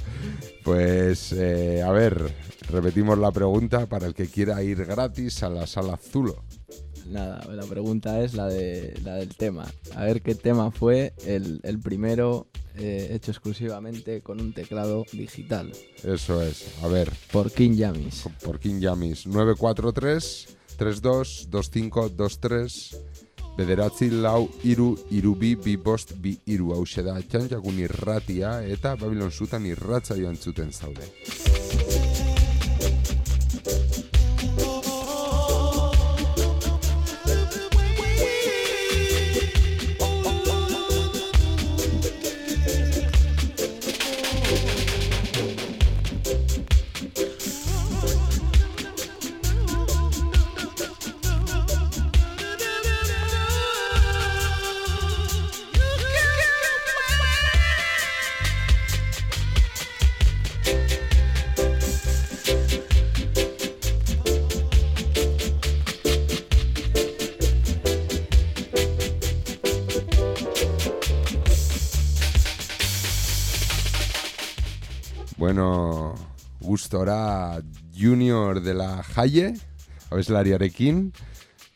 Pues, 0.62 1.32
eh, 1.32 1.82
a 1.82 1.90
ver, 1.90 2.32
repetimos 2.70 3.18
la 3.18 3.32
pregunta 3.32 3.86
para 3.86 4.06
el 4.06 4.14
que 4.14 4.28
quiera 4.28 4.62
ir 4.62 4.84
gratis 4.84 5.42
a 5.42 5.48
la 5.50 5.66
sala 5.66 5.96
Zulo. 5.96 6.44
Nada, 7.10 7.44
la 7.52 7.64
pregunta 7.64 8.20
es 8.22 8.34
la, 8.34 8.46
de, 8.46 8.94
la 9.02 9.16
del 9.16 9.34
tema. 9.34 9.66
A 9.96 10.04
ver 10.04 10.22
qué 10.22 10.36
tema 10.36 10.70
fue 10.70 11.14
el, 11.26 11.58
el 11.64 11.80
primero 11.80 12.46
eh, 12.78 13.08
hecho 13.14 13.30
exclusivamente 13.30 14.20
con 14.22 14.40
un 14.40 14.52
teclado 14.52 15.04
digital. 15.12 15.72
Eso 16.04 16.42
es, 16.42 16.64
a 16.82 16.88
ver, 16.88 17.10
Por 17.32 17.50
King 17.52 17.74
Yamis. 17.76 18.24
por 18.42 18.58
King 18.58 18.80
Yamis, 18.80 19.26
943 19.26 20.56
32 20.76 21.48
2523 21.50 22.96
Bederatzi 23.58 24.10
lau 24.10 24.48
iru 24.62 24.92
irubi 25.10 25.56
bi 25.56 25.74
bost 25.76 26.12
bi 26.22 26.36
iru 26.46 26.70
hause 26.76 27.02
da 27.02 27.16
txantxakun 27.18 27.80
irratia 27.82 28.62
eta 28.62 28.94
Babilon 28.94 29.32
zutan 29.32 29.66
irratza 29.66 30.14
joan 30.14 30.36
zuten 30.36 30.70
zaude. 30.70 32.27
gustora 76.68 77.62
junior 77.96 78.60
dela 78.60 79.02
jaie, 79.14 79.54
abeslariarekin. 80.10 81.12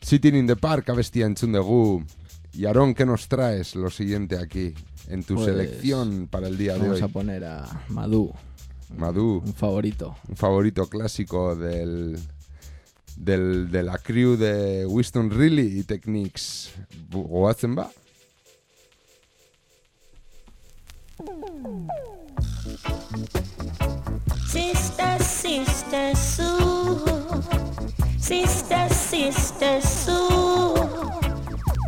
Sitting 0.03 0.37
in 0.37 0.47
the 0.47 0.57
Park 0.57 0.91
abestia 0.91 1.27
entzun 1.27 1.53
dugu. 1.53 2.05
Y 2.53 2.67
Aarón, 2.67 2.93
¿qué 2.93 3.07
nos 3.07 3.29
traes 3.29 3.75
lo 3.75 3.89
siguiente 3.89 4.37
aquí 4.37 4.75
en 5.09 5.25
tu 5.25 5.37
pues 5.37 5.47
selección 5.47 6.29
para 6.29 6.49
el 6.49 6.59
día 6.59 6.75
de 6.75 6.81
hoy? 6.81 7.01
Vamos 7.01 7.03
a 7.03 7.09
poner 7.09 7.45
a 7.45 7.85
Madú. 7.89 8.35
Un 9.45 9.55
favorito. 9.55 10.17
Un 10.29 10.37
favorito 10.37 10.87
clásico 10.87 11.57
del, 11.57 12.19
del, 13.17 13.71
de 13.71 13.83
la 13.83 13.97
crew 13.97 14.37
de 14.37 14.85
Winston 14.85 15.31
Reilly 15.31 15.79
y 15.79 15.83
Techniques. 15.85 16.73
Goatzen? 17.11 17.75
Sister 25.43 26.15
Sue, 26.15 27.43
Sister, 28.17 28.89
Sister 28.91 29.81
Sue, 29.81 30.77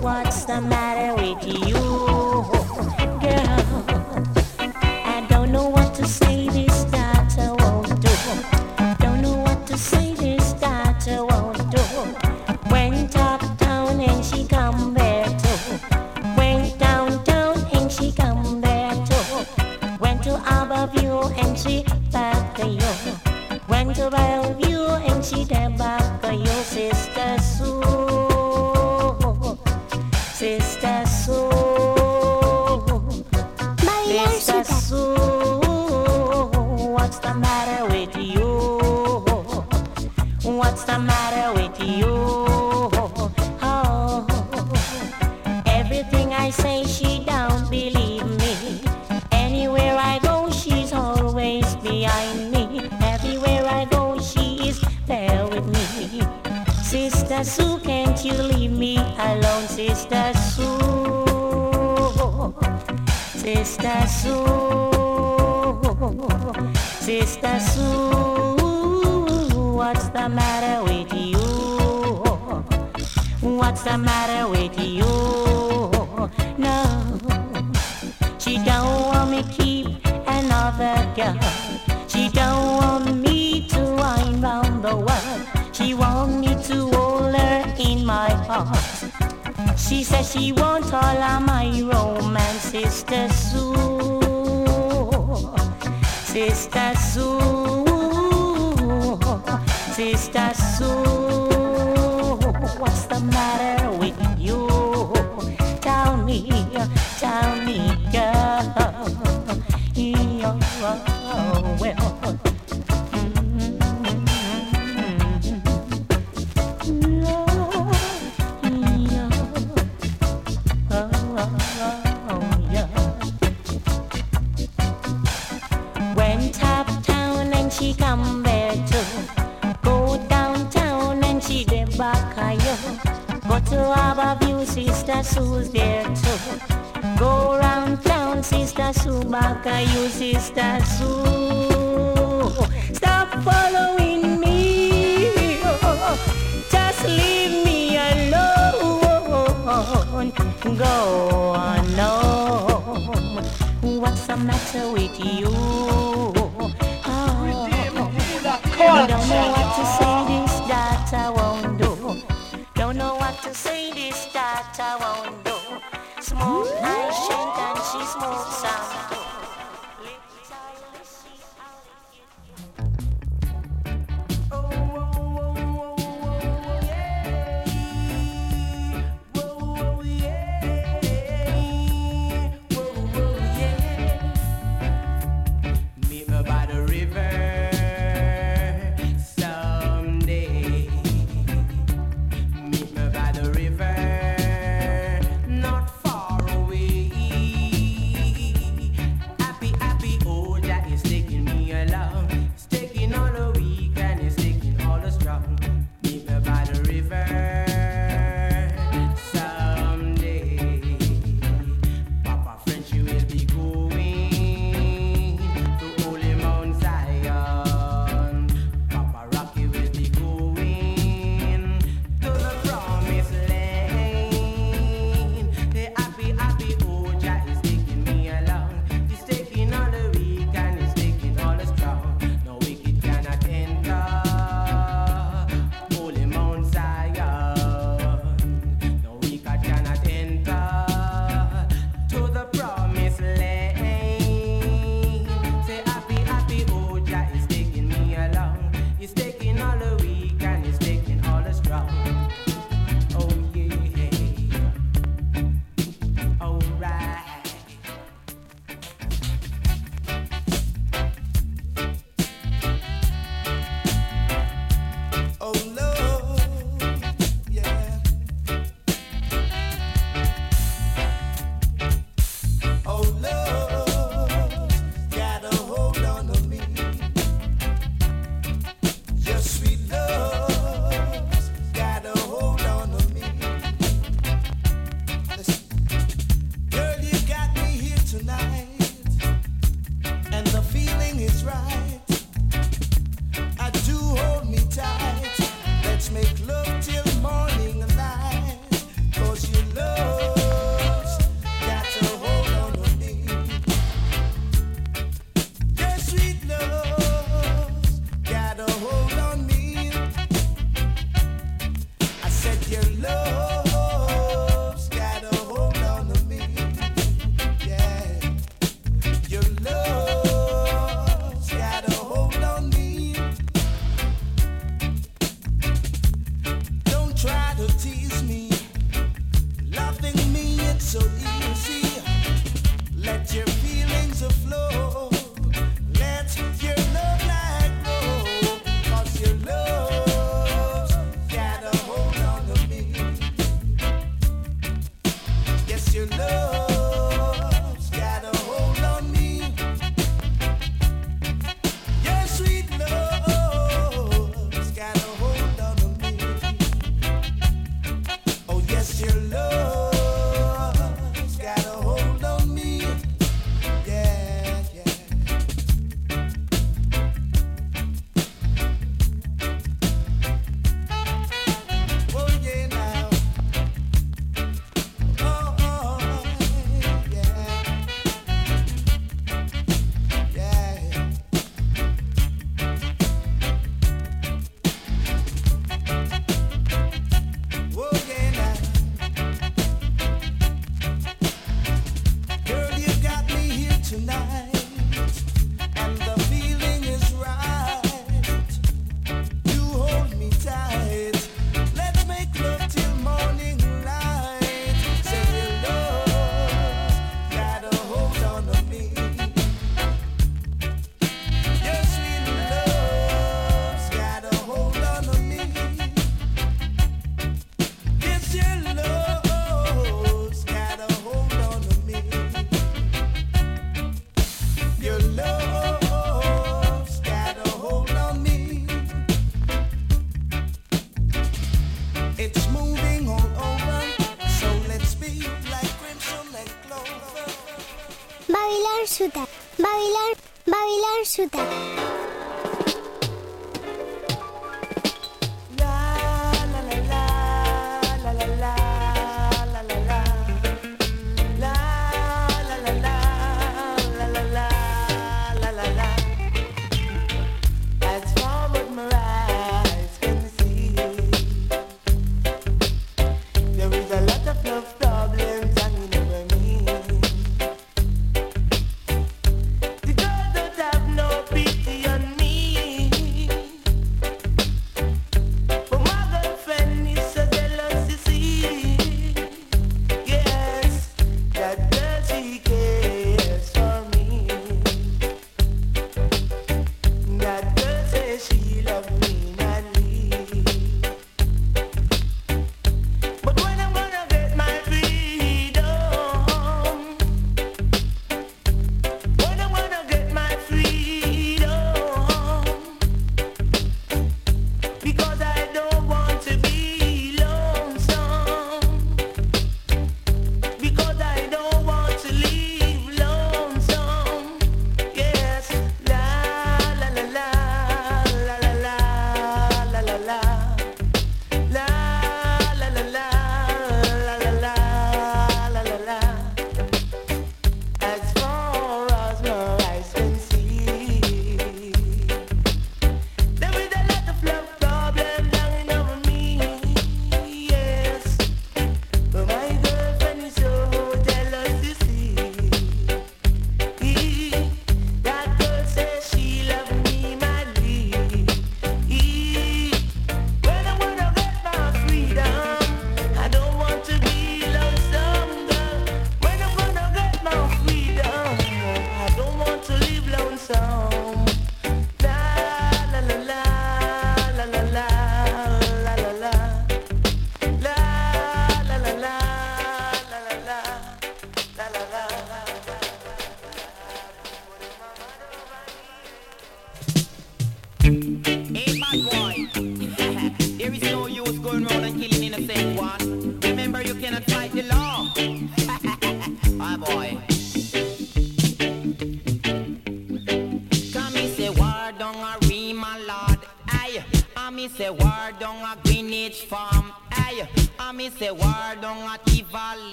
what's 0.00 0.44
the 0.44 0.60
matter 0.60 1.14
with 1.14 1.68
you? 1.68 2.23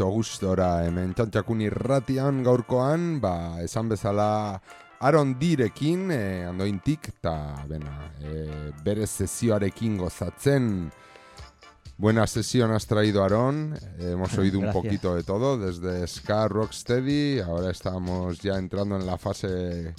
Gusto, 0.00 0.46
gustora, 0.46 0.86
hemen 0.86 1.12
txantxakun 1.12 1.60
irratian 1.60 2.42
gaurkoan, 2.44 3.20
ba, 3.20 3.60
esan 3.60 3.90
bezala 3.90 4.60
Aaron 5.00 5.34
Direkin, 5.38 6.10
eh, 6.12 6.46
andointik, 6.48 7.08
eta, 7.08 7.66
bena, 7.68 8.12
eh, 8.22 8.70
bere 8.84 9.06
sesioarekin 9.06 9.98
gozatzen. 9.98 10.90
Buena 11.98 12.26
sesión 12.26 12.72
has 12.72 12.86
traído, 12.86 13.22
Aaron. 13.22 13.74
Eh, 13.98 14.12
hemos 14.12 14.32
oído 14.38 14.58
un 14.58 14.64
Gracias. 14.64 14.82
poquito 14.82 15.14
de 15.14 15.22
todo, 15.22 15.58
desde 15.58 16.06
Ska 16.06 16.48
Rocksteady, 16.48 17.40
ahora 17.40 17.70
estamos 17.70 18.38
ya 18.40 18.56
entrando 18.56 18.96
en 18.96 19.04
la 19.04 19.18
fase 19.18 19.94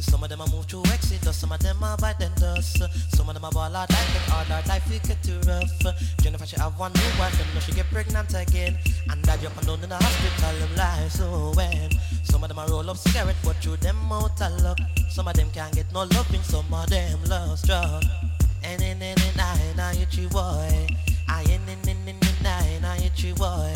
Some 0.00 0.22
of 0.22 0.28
them 0.28 0.40
I 0.40 0.46
move 0.50 0.66
through 0.66 0.82
exodus, 0.86 1.36
some 1.36 1.52
of 1.52 1.58
them 1.60 1.82
I 1.82 1.96
bite 1.96 2.20
and 2.20 2.34
dust. 2.36 2.82
Some 3.14 3.28
of 3.28 3.34
them 3.34 3.44
I 3.44 3.50
ball 3.50 3.70
life, 3.70 3.88
but 3.88 4.34
all 4.34 4.56
our 4.56 4.62
life 4.68 4.88
we 4.90 4.98
get 4.98 5.22
too 5.22 5.40
rough. 5.46 5.96
Jennifer 6.20 6.46
she 6.46 6.56
have 6.56 6.78
one 6.78 6.92
new 6.92 7.18
wife, 7.18 7.38
and 7.40 7.54
now 7.54 7.60
she 7.60 7.72
get 7.72 7.86
pregnant 7.86 8.34
again. 8.34 8.78
And 9.10 9.24
that 9.24 9.42
you 9.42 9.48
down 9.48 9.82
in 9.82 9.88
the 9.88 9.96
hospital, 9.96 10.58
them 10.58 10.76
lie 10.76 11.08
so 11.08 11.52
when. 11.56 11.90
Some 12.24 12.42
of 12.42 12.48
them 12.48 12.58
I 12.58 12.66
roll 12.66 12.88
up 12.90 12.96
cigarette, 12.96 13.36
but 13.44 13.56
through 13.56 13.78
them 13.78 13.96
out 14.12 14.40
of 14.40 14.60
luck. 14.62 14.78
Some 15.08 15.28
of 15.28 15.34
them 15.34 15.48
can't 15.52 15.74
get 15.74 15.90
no 15.92 16.04
loving, 16.04 16.42
some 16.42 16.72
of 16.72 16.88
them 16.90 17.18
love 17.24 17.58
struck. 17.58 18.04
And 18.68 18.82
in 18.82 19.00
in 19.00 19.16
in 19.20 19.36
nine, 19.36 19.78
I 19.78 19.94
hit 19.94 20.30
boy. 20.30 20.86
I 21.28 21.42
in 21.42 21.62
in 21.68 21.88
in 21.88 22.08
in 22.08 22.16
in 22.16 22.42
nine, 22.42 22.84
I 22.84 22.98
hit 22.98 23.36
boy. 23.36 23.72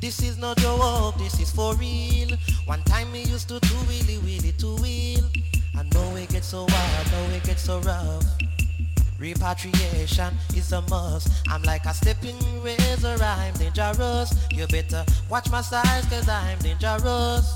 This 0.00 0.22
is 0.22 0.36
not 0.38 0.58
joke, 0.58 1.16
this 1.16 1.40
is 1.40 1.50
for 1.50 1.74
real. 1.76 2.36
One 2.66 2.82
time 2.82 3.10
we 3.12 3.20
used 3.20 3.48
to 3.48 3.58
do 3.60 3.74
wheelie 3.88 4.20
wheelie 4.20 4.56
two 4.58 4.76
wheel. 4.82 5.24
I 5.74 5.82
know 5.94 6.16
it 6.16 6.28
gets 6.28 6.48
so 6.48 6.66
wild, 6.68 7.12
know 7.12 7.34
it 7.34 7.44
gets 7.44 7.62
so 7.62 7.80
rough. 7.80 8.24
Repatriation 9.18 10.34
is 10.54 10.72
a 10.72 10.82
must. 10.82 11.28
I'm 11.48 11.62
like 11.62 11.86
a 11.86 11.94
stepping 11.94 12.36
razor, 12.62 13.16
I'm 13.20 13.54
dangerous. 13.54 14.34
You 14.50 14.66
better 14.66 15.04
watch 15.30 15.50
my 15.50 15.62
size, 15.62 16.04
cause 16.06 16.28
I'm 16.28 16.58
dangerous. 16.58 17.54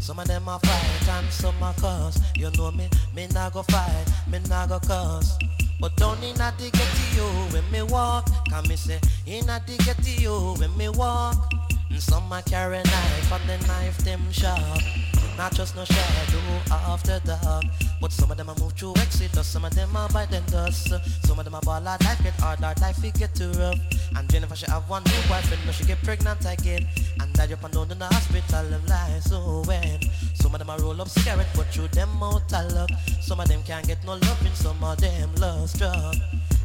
Some 0.00 0.18
of 0.18 0.26
them 0.26 0.48
are 0.48 0.58
fight 0.60 1.08
and 1.08 1.30
some 1.30 1.62
are 1.62 1.74
cuss. 1.74 2.18
You 2.34 2.50
know 2.52 2.70
me, 2.70 2.88
me 3.14 3.28
not 3.34 3.52
go 3.52 3.62
fight, 3.62 4.06
me 4.26 4.38
not 4.48 4.70
go 4.70 4.80
cuss. 4.80 5.36
But 5.78 5.94
down 5.96 6.22
in 6.22 6.40
a 6.40 6.52
the 6.58 6.70
ghetto 6.70 7.26
when 7.52 7.70
me 7.70 7.82
walk, 7.82 8.28
Come 8.48 8.68
me 8.68 8.76
say 8.76 9.00
in 9.26 9.48
a 9.48 9.60
the 9.66 9.76
ghetto 9.84 10.56
when 10.58 10.76
me 10.76 10.88
walk. 10.88 11.52
And 11.90 12.02
some 12.02 12.32
are 12.32 12.42
carry 12.42 12.78
knife 12.78 13.32
and 13.32 13.48
the 13.48 13.66
knife 13.66 13.98
them 13.98 14.20
sharp. 14.32 15.09
Not 15.36 15.54
just 15.54 15.76
no 15.76 15.84
shadow 15.84 16.40
after 16.70 17.20
dark. 17.24 17.64
But 18.00 18.12
some 18.12 18.30
of 18.30 18.36
them 18.36 18.48
a 18.48 18.58
move 18.58 18.72
through 18.72 18.94
exit, 18.96 19.34
some 19.44 19.64
of 19.64 19.74
them 19.74 19.94
a 19.94 20.08
bite 20.12 20.30
them 20.30 20.44
dust. 20.46 20.92
Some 21.24 21.38
of 21.38 21.44
them 21.44 21.54
a 21.54 21.60
ball 21.60 21.86
out 21.86 22.02
life, 22.02 22.22
get 22.22 22.34
hard, 22.40 22.60
hard 22.60 22.80
life, 22.80 23.04
it 23.04 23.14
get 23.14 23.34
too 23.34 23.50
rough. 23.52 23.78
And 24.16 24.30
Jennifer, 24.30 24.56
she 24.56 24.66
have 24.70 24.88
one 24.88 25.02
new 25.04 25.20
boyfriend, 25.28 25.62
but 25.66 25.74
she 25.74 25.84
get 25.84 26.02
pregnant 26.02 26.40
again. 26.46 26.86
And 27.20 27.32
die 27.34 27.52
up 27.52 27.62
and 27.64 27.74
down 27.74 27.90
in 27.90 27.98
the 27.98 28.06
hospital, 28.06 28.64
them 28.70 28.84
lies 28.86 29.24
so 29.24 29.62
when. 29.66 30.00
Some 30.34 30.54
of 30.54 30.58
them 30.58 30.70
a 30.70 30.76
roll 30.78 31.00
up 31.00 31.08
scared, 31.08 31.46
but 31.54 31.66
through 31.66 31.88
them 31.88 32.08
out 32.22 32.52
of 32.52 32.72
luck. 32.72 32.90
Some 33.20 33.40
of 33.40 33.48
them 33.48 33.62
can't 33.64 33.86
get 33.86 34.02
no 34.04 34.12
loving, 34.12 34.54
some 34.54 34.82
of 34.82 34.98
them 34.98 35.34
love 35.36 35.68
struck. 35.68 36.14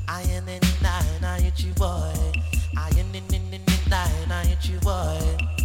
I 0.07 0.21
ain't 0.21 0.47
in 0.47 0.61
nine, 0.81 1.23
I 1.23 1.41
hit 1.41 1.63
you 1.63 1.73
boy. 1.73 2.13
I 2.77 2.89
ain't 2.97 3.15
in 3.15 3.51
nine, 3.89 4.31
I 4.31 4.45
hit 4.45 4.69
you 4.69 4.79
boy. 4.79 5.64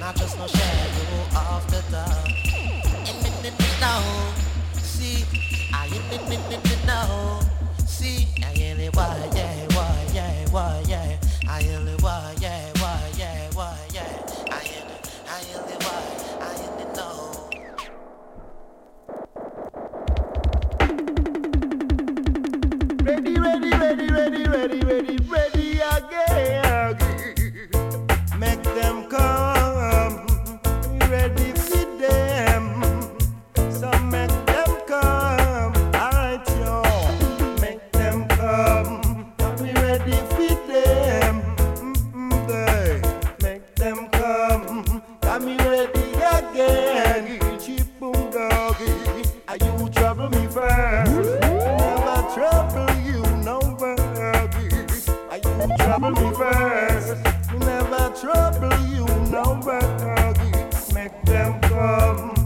not 0.00 0.16
just 0.16 0.38
no 0.38 0.46
shadow 0.46 1.38
of 1.38 1.70
the 1.70 1.82
dark. 1.92 2.26
I'm 3.06 3.44
in 3.44 3.52
see, 4.80 5.24
I 5.74 5.86
am 5.86 6.32
in 6.32 6.42
see, 7.86 8.26
I 8.42 8.52
am 8.52 8.92
why, 8.92 9.30
yeah, 9.34 9.66
why, 9.76 10.06
yeah, 10.14 10.48
why, 10.48 10.82
yeah, 10.88 11.18
I 11.48 11.60
am 11.60 11.99
trouble 58.20 58.78
you 58.86 59.06
no 59.30 59.58
better. 59.64 60.34
Make 60.92 61.22
them 61.24 61.58
come. 61.62 62.39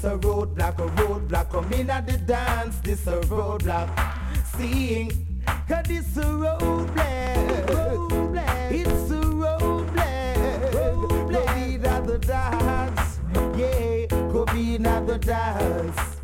This 0.00 0.12
a 0.12 0.16
roadblock, 0.16 0.78
a 0.78 1.02
roadblock. 1.02 1.50
Come 1.50 1.72
in 1.72 1.90
at 1.90 2.06
the 2.06 2.18
dance, 2.18 2.78
this 2.80 3.06
a 3.06 3.20
roadblock. 3.20 3.88
Sing, 4.56 5.10
cause 5.68 5.84
this 5.86 6.16
a 6.16 6.20
roadblock. 6.20 7.66
roadblock. 7.66 8.70
It's 8.70 9.10
a 9.10 9.20
roadblock. 9.20 10.70
roadblock. 10.72 11.32
Go 11.32 11.52
in 11.56 11.86
at 11.86 12.06
the 12.06 12.18
dance, 12.18 13.20
yeah. 13.58 14.06
Go 14.32 14.44
in 14.54 14.86
at 14.86 15.06
the 15.06 15.18
dance. 15.18 16.14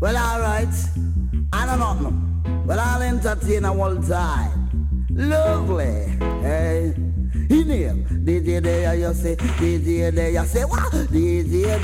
Well, 0.00 0.16
alright. 0.16 0.74
I 1.52 1.66
don't 1.66 1.78
know. 1.78 2.64
Well, 2.66 2.80
I'll 2.80 3.02
entertain 3.02 3.64
a 3.64 3.72
whole 3.72 4.02
time. 4.02 4.61
You 10.02 10.44
say, 10.46 10.64
what? 10.64 10.92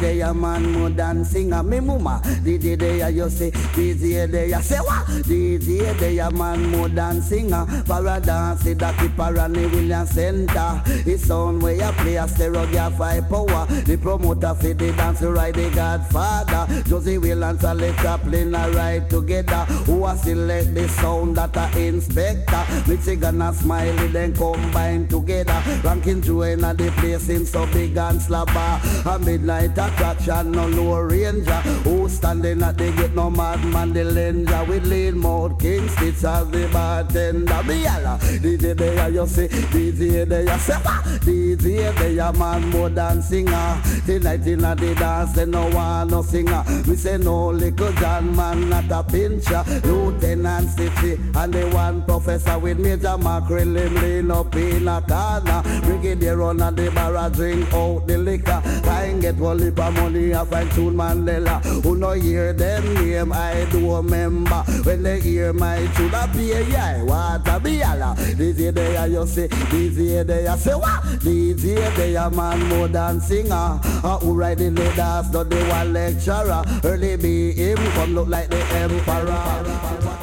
There 0.00 0.14
you 0.14 0.32
man 0.32 0.72
more 0.72 0.90
than 0.90 1.24
singer, 1.24 1.60
me 1.64 1.80
mama. 1.80 2.20
DJ 2.44 2.78
there 2.78 3.10
you 3.10 3.28
say, 3.28 3.50
DJ 3.50 4.30
there 4.30 4.46
you 4.46 4.62
say, 4.62 4.78
what? 4.78 5.06
DJ 5.26 5.98
there 5.98 6.10
you 6.10 6.30
man 6.30 6.70
more 6.70 6.88
than 6.88 7.20
singer. 7.20 7.66
Para 7.84 8.20
dance, 8.20 8.62
that 8.62 8.96
the 8.96 9.68
William 9.72 10.06
Center. 10.06 10.82
It's 10.86 11.24
sound 11.24 11.60
where 11.60 11.74
you 11.74 11.92
play 11.98 12.16
a 12.16 12.28
stereo, 12.28 12.64
five 12.90 13.28
power. 13.28 13.66
The 13.66 13.98
promoter 14.00 14.54
for 14.54 14.74
the 14.74 14.92
dance, 14.92 15.22
right 15.22 15.52
the 15.52 15.68
Godfather. 15.70 16.82
Josie 16.84 17.18
Will 17.18 17.42
and 17.42 17.60
Charlie 17.60 17.92
Chaplin 17.94 18.54
are 18.54 18.70
right 18.70 19.10
together. 19.10 19.64
Who 19.86 20.04
a 20.04 20.16
select 20.16 20.74
the 20.74 20.88
sound 20.88 21.36
that 21.36 21.56
a 21.56 21.78
inspector. 21.78 22.64
Michigan 22.86 23.42
and 23.42 23.56
Smiley 23.56 24.06
then 24.08 24.32
combine 24.34 25.08
together. 25.08 25.60
Ranking 25.82 26.22
Joe 26.22 26.42
at 26.42 26.78
the 26.78 26.92
place 26.98 27.28
in 27.28 27.44
so 27.44 27.66
big 27.66 27.96
and 27.96 28.22
slabber. 28.22 28.80
A 29.04 29.18
midnight 29.18 29.74
attraction, 29.88 30.52
no 30.52 30.66
low 30.68 31.00
ranger. 31.00 31.60
Who 31.84 32.08
standing 32.08 32.62
at 32.62 32.78
the 32.78 32.90
gate, 32.92 33.14
no 33.14 33.30
madman, 33.30 33.92
the 33.92 34.04
lenger. 34.04 34.64
With 34.64 34.86
lead 34.86 35.14
mode, 35.14 35.58
King 35.58 35.88
Stitch 35.88 36.24
as 36.24 36.50
the 36.50 36.68
bartender. 36.72 37.62
Me 37.64 37.82
yalla, 37.84 38.18
DJ 38.20 38.76
there 38.76 39.08
you 39.10 39.26
say, 39.26 39.48
DJ 39.48 40.28
there 40.28 40.42
you 40.42 40.48
what? 40.48 41.04
DJ 41.22 41.94
there 41.96 42.32
man 42.32 42.68
more 42.70 42.88
than 42.88 43.22
singer. 43.22 43.80
Tonight 44.06 44.46
in 44.46 44.60
the 44.60 44.94
dance, 44.98 45.32
they 45.32 45.46
no 45.46 45.68
want 45.70 46.10
no 46.10 46.22
singer. 46.22 46.64
We 46.86 46.96
say 46.96 47.18
no 47.18 47.48
little 47.48 47.92
John 47.92 48.34
man, 48.34 48.68
not 48.68 48.90
a 48.90 49.02
pincher. 49.02 49.64
Lieutenant 49.84 50.68
Stitchie 50.68 51.18
and 51.36 51.52
the 51.52 51.66
one 51.68 52.02
professor 52.02 52.58
with 52.58 52.78
Major 52.78 53.16
Mackerel 53.18 53.76
him 53.76 53.94
lean 53.96 54.30
up 54.30 54.54
in 54.54 54.88
a 54.88 55.00
corner. 55.02 55.62
Brigadier 55.82 56.42
at 56.62 56.76
the 56.76 56.90
bar 56.90 57.30
drink 57.30 57.72
out 57.72 58.06
the 58.06 58.18
liquor. 58.18 58.62
Ain't 59.08 59.22
get 59.22 59.36
one 59.36 59.56
lip 59.56 59.78
of 59.80 59.94
money, 59.94 60.34
I 60.34 60.44
find 60.44 60.70
tune 60.72 60.94
Mandela. 60.94 61.64
Who 61.82 61.96
no 61.96 62.10
hear 62.10 62.52
them 62.52 62.94
name, 62.94 63.32
I 63.32 63.66
do 63.70 63.96
remember. 63.96 64.62
When 64.84 65.02
they 65.02 65.18
hear 65.18 65.54
my 65.54 65.86
tune, 65.96 66.14
I 66.14 66.26
be 66.26 66.48
pay 66.58 66.70
yeah, 66.70 67.02
what 67.02 67.48
a 67.48 67.60
be 67.60 67.72
yalla. 67.72 68.14
DJ 68.18 68.74
there 68.74 69.06
you 69.06 69.26
say, 69.26 69.48
DJ 69.48 70.26
there 70.26 70.42
you 70.42 70.56
say 70.58 70.74
what? 70.74 71.02
DJ 71.24 71.96
there 71.96 72.30
man 72.30 72.60
more 72.68 72.88
than 72.88 73.20
singer. 73.20 73.80
Uh, 74.04 74.18
who 74.18 74.34
ride 74.34 74.58
the 74.58 74.70
dance, 74.70 75.32
not 75.32 75.48
the 75.48 75.56
one 75.56 75.92
lecturer. 75.92 76.62
Early 76.84 77.16
be 77.16 77.52
him, 77.52 77.78
come 77.94 78.14
look 78.14 78.28
like 78.28 78.48
the 78.50 78.58
emperor. 78.76 80.17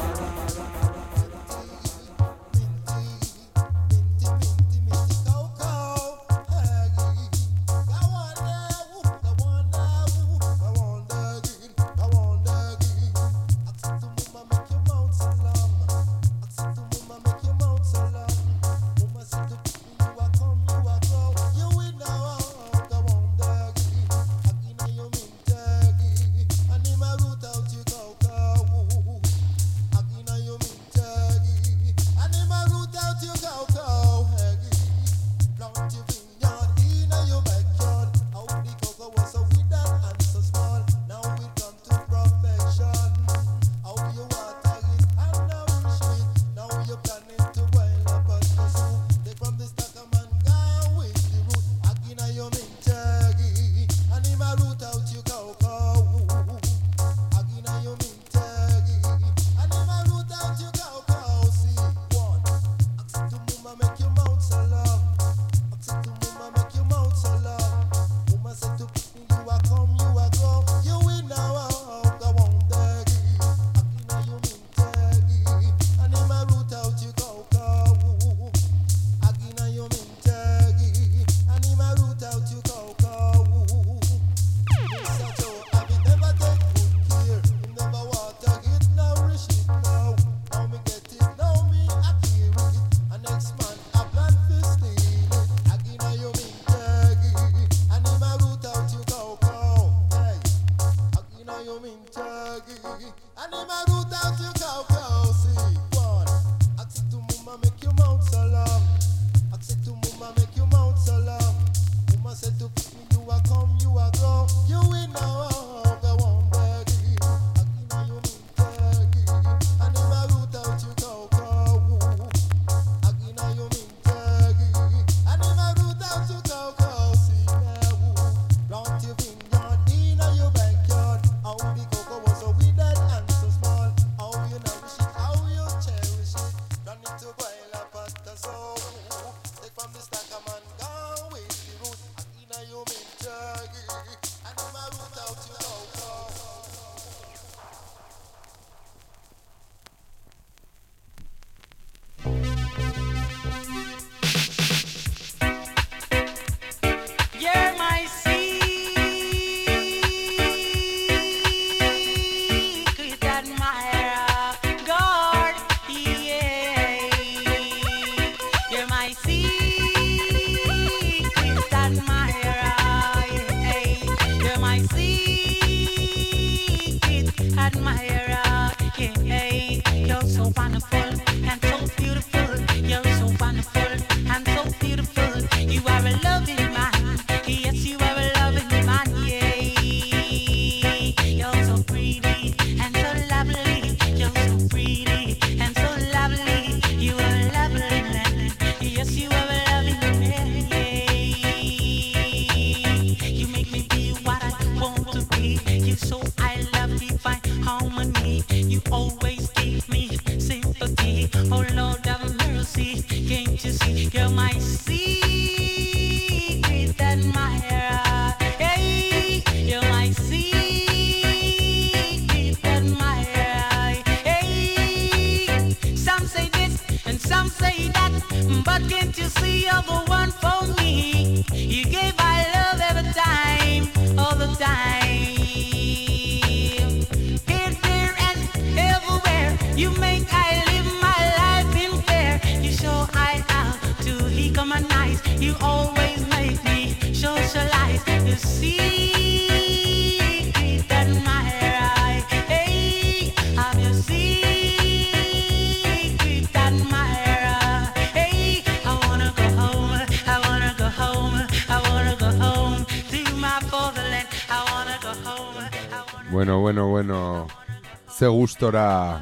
Gustora 268.56 269.20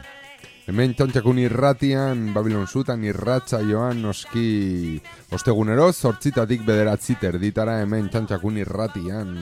hemen 0.70 0.92
txantxakun 0.94 1.40
irratian, 1.42 2.28
Babylon 2.32 2.68
Zutan 2.70 3.02
irratza 3.04 3.58
joan 3.66 3.98
noski 4.00 5.00
ostegunero 5.34 5.88
zortzitatik 5.92 6.62
bederatzi 6.64 7.16
terditara 7.18 7.80
hemen 7.82 8.06
txantxakun 8.12 8.60
irratian. 8.62 9.34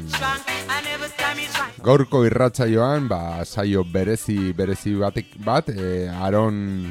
Gaurko 1.84 2.22
irratza 2.24 2.64
joan, 2.72 3.04
ba, 3.10 3.44
saio 3.44 3.84
berezi, 3.84 4.54
berezi 4.56 4.94
batek 4.96 5.36
bat, 5.44 5.68
e, 5.68 6.08
Aron, 6.08 6.88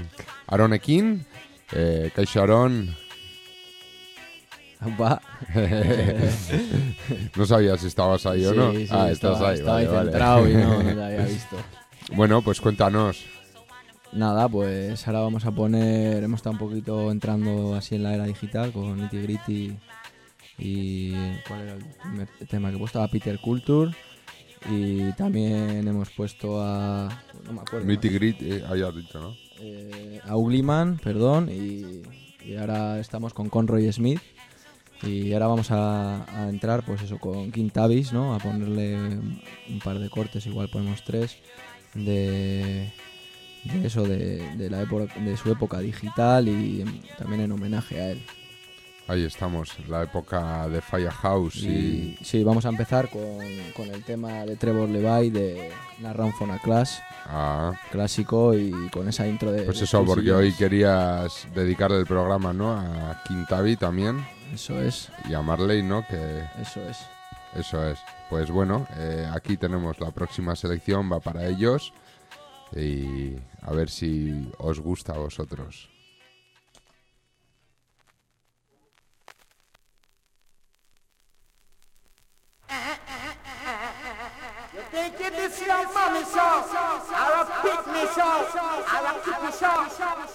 Aronekin, 0.47 1.16
e, 1.74 2.12
kaixo 2.16 2.43
Aron. 2.43 2.84
Va. 4.99 5.20
no 7.36 7.45
sabías 7.45 7.82
si 7.82 7.88
estabas 7.88 8.26
ahí 8.26 8.45
o 8.45 8.52
Sí, 8.52 8.58
no. 8.58 8.72
sí, 8.74 8.88
ah, 8.91 9.10
estás 9.12 9.34
estaba- 9.34 9.49
ahí. 9.49 9.56
estaba 9.60 9.74
vale, 9.74 9.86
ahí 9.88 9.93
vale. 9.95 10.12
centrado 10.12 10.49
y 10.49 10.54
no- 10.54 10.84
no 10.84 10.95
te 10.95 11.04
había 11.04 11.26
visto. 11.34 11.58
Bueno, 12.16 12.41
pues 12.41 12.59
cuéntanos. 12.59 13.26
Nada, 14.12 14.49
pues 14.49 15.07
ahora 15.07 15.22
vamos 15.22 15.45
a 15.45 15.51
poner. 15.51 16.24
Hemos 16.24 16.39
estado 16.39 16.53
un 16.53 16.59
poquito 16.59 17.09
entrando 17.12 17.76
así 17.76 17.95
en 17.95 18.03
la 18.03 18.14
era 18.14 18.26
digital 18.26 18.72
con 18.74 18.97
Nitty 18.97 19.22
Gritty 19.22 19.78
y. 20.57 21.12
¿Cuál 21.47 21.62
era 21.62 21.74
el 21.74 21.86
primer 22.01 22.28
tema 22.49 22.70
que 22.70 22.76
he 22.76 22.80
puesto? 22.80 23.01
A 23.01 23.07
Peter 23.07 23.39
Culture. 23.39 23.91
Y 24.70 25.12
también 25.14 25.88
hemos 25.88 26.09
puesto 26.12 26.62
a. 26.62 27.07
No 27.45 27.53
me 27.53 27.62
acuerdo. 27.62 27.88
Nitty 27.88 28.09
Gritty, 28.09 28.51
eh, 28.51 28.64
hayas 28.70 28.95
dicho, 28.95 29.20
¿no? 29.20 29.36
Eh, 29.59 30.20
a 30.28 30.36
Ugliman, 30.36 30.97
perdón. 30.97 31.49
Y, 31.49 32.03
y 32.45 32.55
ahora 32.57 32.99
estamos 32.99 33.34
con 33.34 33.49
Conroy 33.49 33.91
Smith. 33.91 34.22
Y 35.03 35.34
ahora 35.34 35.47
vamos 35.47 35.72
a, 35.72 36.26
a 36.43 36.49
entrar, 36.49 36.86
pues 36.86 37.01
eso, 37.01 37.18
con 37.18 37.51
King 37.51 37.70
Tavis, 37.70 38.14
¿no? 38.14 38.36
A 38.36 38.39
ponerle 38.39 38.95
un 38.97 39.80
par 39.84 39.97
de 39.97 40.09
cortes, 40.12 40.45
igual 40.45 40.70
ponemos 40.70 41.03
tres, 41.03 41.38
de, 41.94 42.92
de 43.64 43.88
eso, 43.88 44.04
de, 44.04 44.56
de 44.56 44.70
la 44.70 44.82
época, 44.82 45.14
de 45.20 45.38
su 45.38 45.52
época 45.52 45.80
digital 45.80 46.48
y 46.48 46.84
también 47.18 47.42
en 47.42 47.52
homenaje 47.52 48.00
a 48.02 48.12
él. 48.12 48.22
Ahí 49.08 49.26
estamos, 49.26 49.76
la 49.89 50.04
época 50.04 50.70
de 50.70 50.80
Firehouse 50.80 51.64
y... 51.64 51.68
Y 51.68 52.18
sí, 52.24 52.44
vamos 52.46 52.66
a 52.66 52.70
empezar 52.70 53.10
con, 53.10 53.22
con 53.76 53.89
el 53.94 54.04
tema 54.06 54.46
de 54.46 54.56
Trevor 54.56 54.88
Levi 54.88 55.30
de 55.32 55.70
Narran 56.00 56.32
for 56.34 56.50
a 56.50 56.60
Clash, 56.60 56.92
Ah, 57.26 57.74
clásico, 57.92 58.54
y 58.54 58.72
con 58.89 59.10
esa 59.10 59.28
intro 59.28 59.52
de... 59.52 59.64
pues 59.64 59.82
eso, 59.82 60.06
porque 60.06 60.32
hoy 60.32 60.54
querías 60.54 61.48
dedicarle 61.54 62.00
el 62.00 62.06
programa, 62.06 62.54
¿no? 62.54 62.72
A 62.74 63.22
Quintavi 63.28 63.76
también. 63.76 64.26
Eso 64.54 64.82
es. 64.82 65.10
Y 65.30 65.34
a 65.34 65.42
Marley, 65.42 65.84
¿no? 65.84 66.06
Que 66.08 66.44
Eso 66.62 66.82
es. 66.89 66.98
Eso 67.56 67.86
es. 67.86 67.99
Pues 68.30 68.49
bueno, 68.49 68.88
eh, 68.97 69.30
aquí 69.34 69.58
tenemos 69.58 69.99
la 69.99 70.12
próxima 70.12 70.56
selección, 70.56 71.12
va 71.12 71.20
para 71.20 71.47
ellos. 71.47 71.93
Y 72.74 73.36
a 73.62 73.72
ver 73.72 73.89
si 73.89 74.49
os 74.58 74.80
gusta 74.80 75.14
a 75.14 75.18
vosotros. 75.18 75.89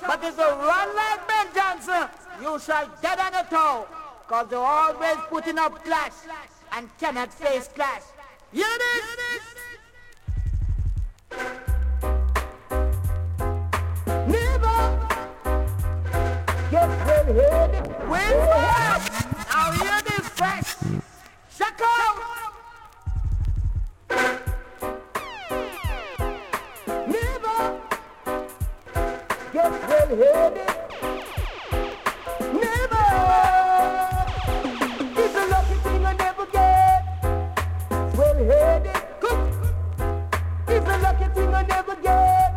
But 0.06 0.24
if 0.24 0.38
you 0.38 0.44
run 0.44 0.94
like 0.94 1.28
Ben 1.28 1.46
Johnson, 1.54 2.08
you 2.40 2.58
shall 2.58 2.88
dead 3.00 3.18
on 3.18 3.32
the 3.32 3.46
toe. 3.50 3.86
Cause 4.28 4.46
you're 4.50 4.60
always 4.60 5.16
putting 5.30 5.58
up 5.58 5.84
clash 5.84 6.12
and 6.76 6.90
cannot 6.98 7.32
face 7.32 7.68
clash. 7.68 8.02
Hear 8.52 8.66
this? 8.78 9.40
Never 14.06 14.76
get 16.70 16.88
well 16.88 17.24
headed. 17.34 17.86
Well 18.10 18.40
headed. 18.52 19.26
Now 19.50 19.72
hear 19.72 20.02
this 20.02 20.28
first. 20.28 20.78
Shaka! 21.56 21.94
Never 27.06 27.80
get 29.52 29.72
well 29.88 30.16
headed. 30.16 30.75
I 41.56 41.62
never 41.62 41.96
get. 41.96 42.52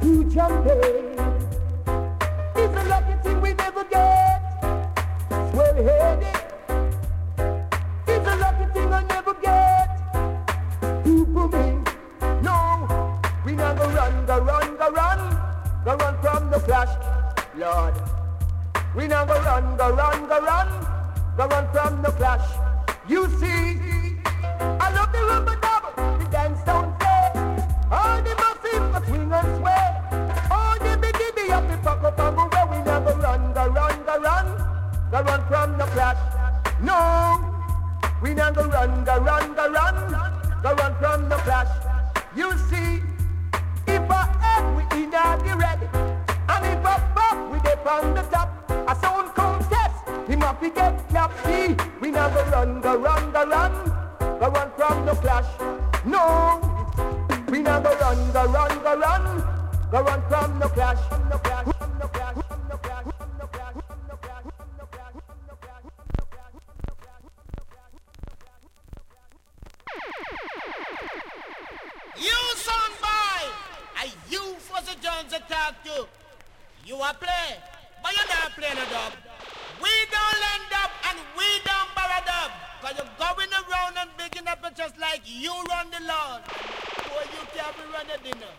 To 0.00 0.24
jump 0.24 0.66
in. 0.66 1.12
It's 2.56 2.76
a 2.80 2.84
lucky 2.88 3.16
thing 3.22 3.40
we 3.42 3.52
never 3.52 3.84
get. 3.84 4.40
Well 5.52 5.74
headed. 5.74 6.40
It's 8.08 8.28
a 8.32 8.36
lucky 8.44 8.66
thing 8.72 8.92
I 8.92 9.02
never 9.14 9.34
get. 9.34 9.88
To 11.04 11.26
me. 11.52 11.66
No, 12.40 12.56
we 13.44 13.52
not 13.52 13.76
go 13.76 13.86
run, 13.90 14.26
go 14.26 14.38
run, 14.40 14.76
go 14.78 14.90
run, 14.90 15.20
go 15.84 15.96
run 15.96 16.14
from 16.22 16.50
the 16.50 16.60
flash, 16.60 16.92
Lord. 17.54 17.94
We 18.96 19.06
not 19.06 19.28
go 19.28 19.34
run, 19.34 19.76
go 19.76 19.90
run, 19.90 20.28
go 20.28 20.40
run, 20.40 20.68
go 21.36 21.46
run 21.46 21.66
from 21.72 22.02
the 22.02 22.12
flash. 22.12 22.48
You 23.06 23.28
see, 23.38 24.16
I 24.80 24.92
love 24.94 25.12
the 25.12 25.22
rubber 25.28 25.71
go 35.12 35.20
run 35.22 35.46
from 35.46 35.76
the 35.76 35.86
flash. 35.88 36.16
No, 36.80 36.98
we 38.22 38.32
not 38.32 38.54
go 38.54 38.66
run, 38.66 39.04
go 39.04 39.18
run, 39.18 39.54
go 39.54 39.70
run, 39.70 40.10
go 40.62 40.72
run 40.72 40.94
from 40.98 41.28
the 41.28 41.36
flash. 41.44 41.68
You 42.34 42.50
see, 42.70 43.02
if 43.86 44.10
I 44.10 44.22
head 44.40 44.64
we 44.74 44.82
in 45.04 45.10
the 45.10 45.56
red, 45.64 45.80
and 46.48 46.64
if 46.64 46.86
I 46.86 46.98
pop 47.14 47.52
we 47.52 47.58
dey 47.60 47.76
on 47.84 48.14
the 48.14 48.22
top, 48.22 48.48
a 48.70 48.94
sound 48.96 49.34
contest, 49.34 50.28
him 50.28 50.40
have 50.40 50.58
to 50.60 50.70
get. 50.70 50.98
See, 51.44 51.76
we 52.00 52.10
not 52.10 52.32
go 52.32 52.42
run, 52.50 52.80
go 52.80 52.96
run, 52.96 53.32
go 53.32 53.44
run, 53.46 53.72
go 54.40 54.48
run 54.48 54.70
from 54.78 55.04
the 55.04 55.14
flash. 55.16 55.46
No, 56.06 56.58
we 57.50 57.60
not 57.60 57.82
Go 59.92 60.00
run 60.00 60.22
from 60.26 60.58
no 60.58 60.68
clash, 60.68 60.96
from 61.10 61.28
no 61.28 61.31
clash, 61.31 61.31
to 75.30 75.38
talk 75.46 75.82
to. 75.84 76.06
You 76.84 76.96
are 76.96 77.14
play, 77.14 77.58
but 78.02 78.10
you're 78.16 78.26
not 78.26 78.52
play 78.58 78.72
no 78.74 78.84
dub. 78.90 79.12
We 79.78 79.92
don't 80.10 80.38
lend 80.42 80.72
up 80.82 80.90
and 81.10 81.18
we 81.38 81.46
don't 81.62 81.90
borrow 81.94 82.22
dub. 82.26 82.50
Cause 82.82 82.98
you're 82.98 83.14
going 83.18 83.52
around 83.54 83.94
and 84.02 84.10
picking 84.18 84.48
up 84.48 84.58
it 84.66 84.74
just 84.74 84.98
like 84.98 85.22
you 85.24 85.54
run 85.70 85.86
the 85.94 86.02
lawn. 86.02 86.42
Boy, 87.06 87.22
you 87.30 87.42
can't 87.54 87.74
be 87.78 87.84
running 87.94 88.22
dinner. 88.26 88.52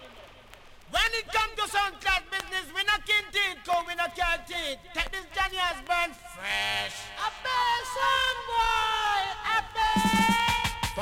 When 0.87 1.09
it 1.19 1.27
comes 1.27 1.51
to 1.59 1.67
sound 1.67 1.99
class 1.99 2.21
business, 2.31 2.71
we're 2.71 2.87
not 2.87 3.03
kin 3.03 3.25
teeth, 3.33 3.59
cause 3.65 3.83
we 3.83 3.95
not 3.95 4.15
care 4.15 4.39
teeth. 4.47 4.79
Take 4.93 5.11
this 5.11 5.27
Johnny 5.35 5.59
Osbourne 5.59 6.15
fresh. 6.31 6.95
A 7.19 7.29
best 7.43 7.87
son 7.91 8.35
boy, 8.47 9.19
a 9.35 9.42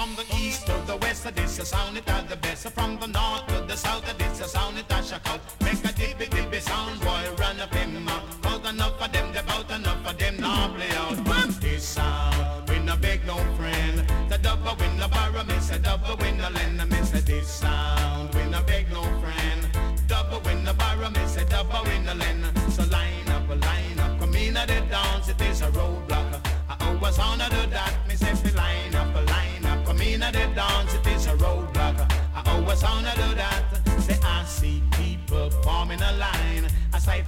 From 0.01 0.15
the 0.15 0.25
east 0.35 0.65
to 0.65 0.73
the 0.87 0.97
west, 0.97 1.29
this 1.35 1.59
a 1.59 1.63
sound 1.63 1.95
it 1.95 2.09
at 2.09 2.27
the 2.27 2.35
best. 2.35 2.67
From 2.71 2.97
the 2.99 3.05
north 3.05 3.45
to 3.49 3.61
the 3.67 3.77
south, 3.77 4.03
this 4.17 4.41
a 4.41 4.47
sound 4.47 4.79
it 4.79 4.89
a 4.89 5.03
shock 5.03 5.21
out. 5.29 5.39
Make 5.61 5.85
a 5.85 5.93
dippy 5.93 6.25
dippy 6.25 6.59
sound 6.59 6.99
boy 7.01 7.23
run 7.37 7.59
up 7.59 7.71
him 7.71 8.03
mouth. 8.03 8.41
Cause 8.41 8.67
enough 8.67 8.99
of 8.99 9.11
them, 9.11 9.29
about 9.29 9.69
enough 9.69 10.03
of 10.09 10.17
them 10.17 10.37
now 10.39 10.73
play 10.73 10.89
out. 10.97 11.61
This 11.61 11.83
sound, 11.83 12.67
we 12.67 12.79
no 12.79 12.97
beg 12.97 13.27
no 13.27 13.35
friend. 13.57 14.03
The 14.27 14.39
double 14.39 14.75
win 14.79 14.97
no 14.97 15.07
borrow, 15.07 15.43
me 15.43 15.59
say 15.59 15.77
double 15.77 16.17
win 16.17 16.35
no 16.39 16.49
lend. 16.49 16.81
Me 16.89 16.97
say 17.03 17.19
this 17.19 17.47
sound, 17.47 18.33
we 18.33 18.43
no 18.45 18.63
beg 18.63 18.91
no 18.91 19.03
friend. 19.21 19.61
Double 20.07 20.39
win 20.39 20.63
no 20.63 20.73
borrow, 20.73 21.11
me 21.11 21.27
say 21.27 21.45
double 21.45 21.83
win 21.83 22.05
no 22.05 22.15
lend. 22.15 22.40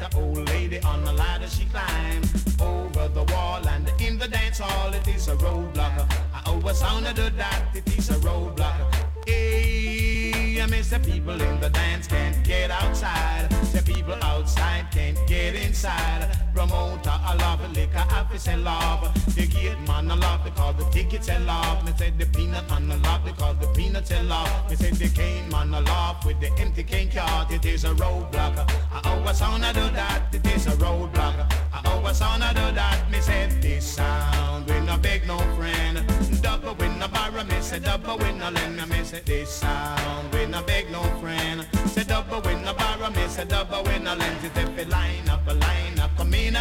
The 0.10 0.18
old 0.18 0.50
lady 0.50 0.80
on 0.82 1.04
the 1.06 1.14
ladder 1.14 1.48
she 1.48 1.66
climb 1.66 2.22
over 2.60 3.08
the 3.08 3.24
wall 3.32 3.66
and 3.70 3.90
in 4.02 4.18
the 4.18 4.28
dance 4.28 4.60
hall 4.60 4.94
it 4.94 5.08
is 5.08 5.28
a 5.28 5.36
roadblock. 5.38 6.12
I 6.34 6.42
always 6.46 6.82
honor 6.82 7.14
do 7.14 7.30
that, 7.38 7.64
it 7.74 7.98
is 7.98 8.10
a 8.10 8.16
roadblock. 8.16 8.94
Hey, 9.26 10.62
I 10.62 10.66
miss 10.66 10.90
the 10.90 11.00
people 11.00 11.40
in 11.40 11.60
the 11.62 11.70
dance 11.70 12.08
can't 12.08 12.44
get 12.44 12.70
outside. 12.70 13.50
The 13.72 13.82
people 13.82 14.18
outside 14.22 14.88
can't 14.92 15.20
get 15.28 15.56
inside. 15.56 16.43
Promoter, 16.54 17.10
I 17.10 17.34
love 17.36 17.76
liquor, 17.76 18.06
office 18.12 18.48
and 18.48 18.64
love. 18.64 19.12
The 19.36 19.48
gate 19.48 19.80
man, 19.88 20.12
I 20.12 20.16
love 20.16 20.44
because 20.44 20.76
the 20.78 20.86
tickets 20.92 21.26
sell 21.26 21.50
off. 21.50 21.84
Me 21.84 21.92
say 21.98 22.14
the 22.16 22.28
peanut 22.28 22.70
man, 22.70 22.92
I 22.92 22.96
love 22.98 23.26
because 23.26 23.56
the 23.60 23.68
peanuts 23.68 24.10
sell 24.10 24.32
off. 24.32 24.70
Me 24.70 24.76
say 24.76 24.92
the 24.92 25.10
cane 25.10 25.50
man, 25.50 25.74
I 25.74 25.80
love 25.80 26.24
with 26.24 26.40
the 26.40 26.52
empty 26.62 26.84
cane 26.84 27.10
cart. 27.10 27.52
It 27.52 27.66
is 27.66 27.86
a 27.86 27.90
roadblock. 27.96 28.70
I 28.92 29.02
always 29.04 29.42
wanna 29.42 29.74
do 29.74 29.90
that. 29.96 30.32
It 30.32 30.46
is 30.46 30.68
a 30.68 30.72
roadblock. 30.72 31.52
I 31.74 31.82
always 31.90 32.22
wanna 32.22 32.54
do 32.54 32.72
that. 32.76 33.10
Me 33.12 33.20
say 33.20 33.50
this 33.60 33.86
sound, 33.86 34.70
we 34.70 34.80
no 34.82 34.98
beg 34.98 35.26
no 35.26 35.40
friend. 35.58 36.06
Double 36.42 36.76
win 36.76 37.00
no 37.00 37.08
borrow, 37.08 37.44
me 37.44 37.60
say 37.62 37.80
double 37.80 38.18
win 38.20 38.38
no 38.38 38.50
lend 38.52 38.90
me. 38.90 39.04
Say 39.04 39.22
this 39.26 39.50
sound, 39.50 40.32
we 40.32 40.46
no 40.46 40.62
beg 40.62 40.92
no 40.92 41.02
friend. 41.20 41.66
Say 41.88 42.04
double 42.04 42.42
win 42.42 42.64
no 42.64 42.74
borrow, 42.74 43.10
me 43.10 43.28
say 43.28 43.46
double 43.46 43.82
win 43.84 44.04
no 44.04 44.14
lend. 44.14 44.44
It 44.46 44.56
if 44.56 44.90
line 44.92 45.28
up, 45.30 45.48
a 45.48 45.54
line 45.56 45.83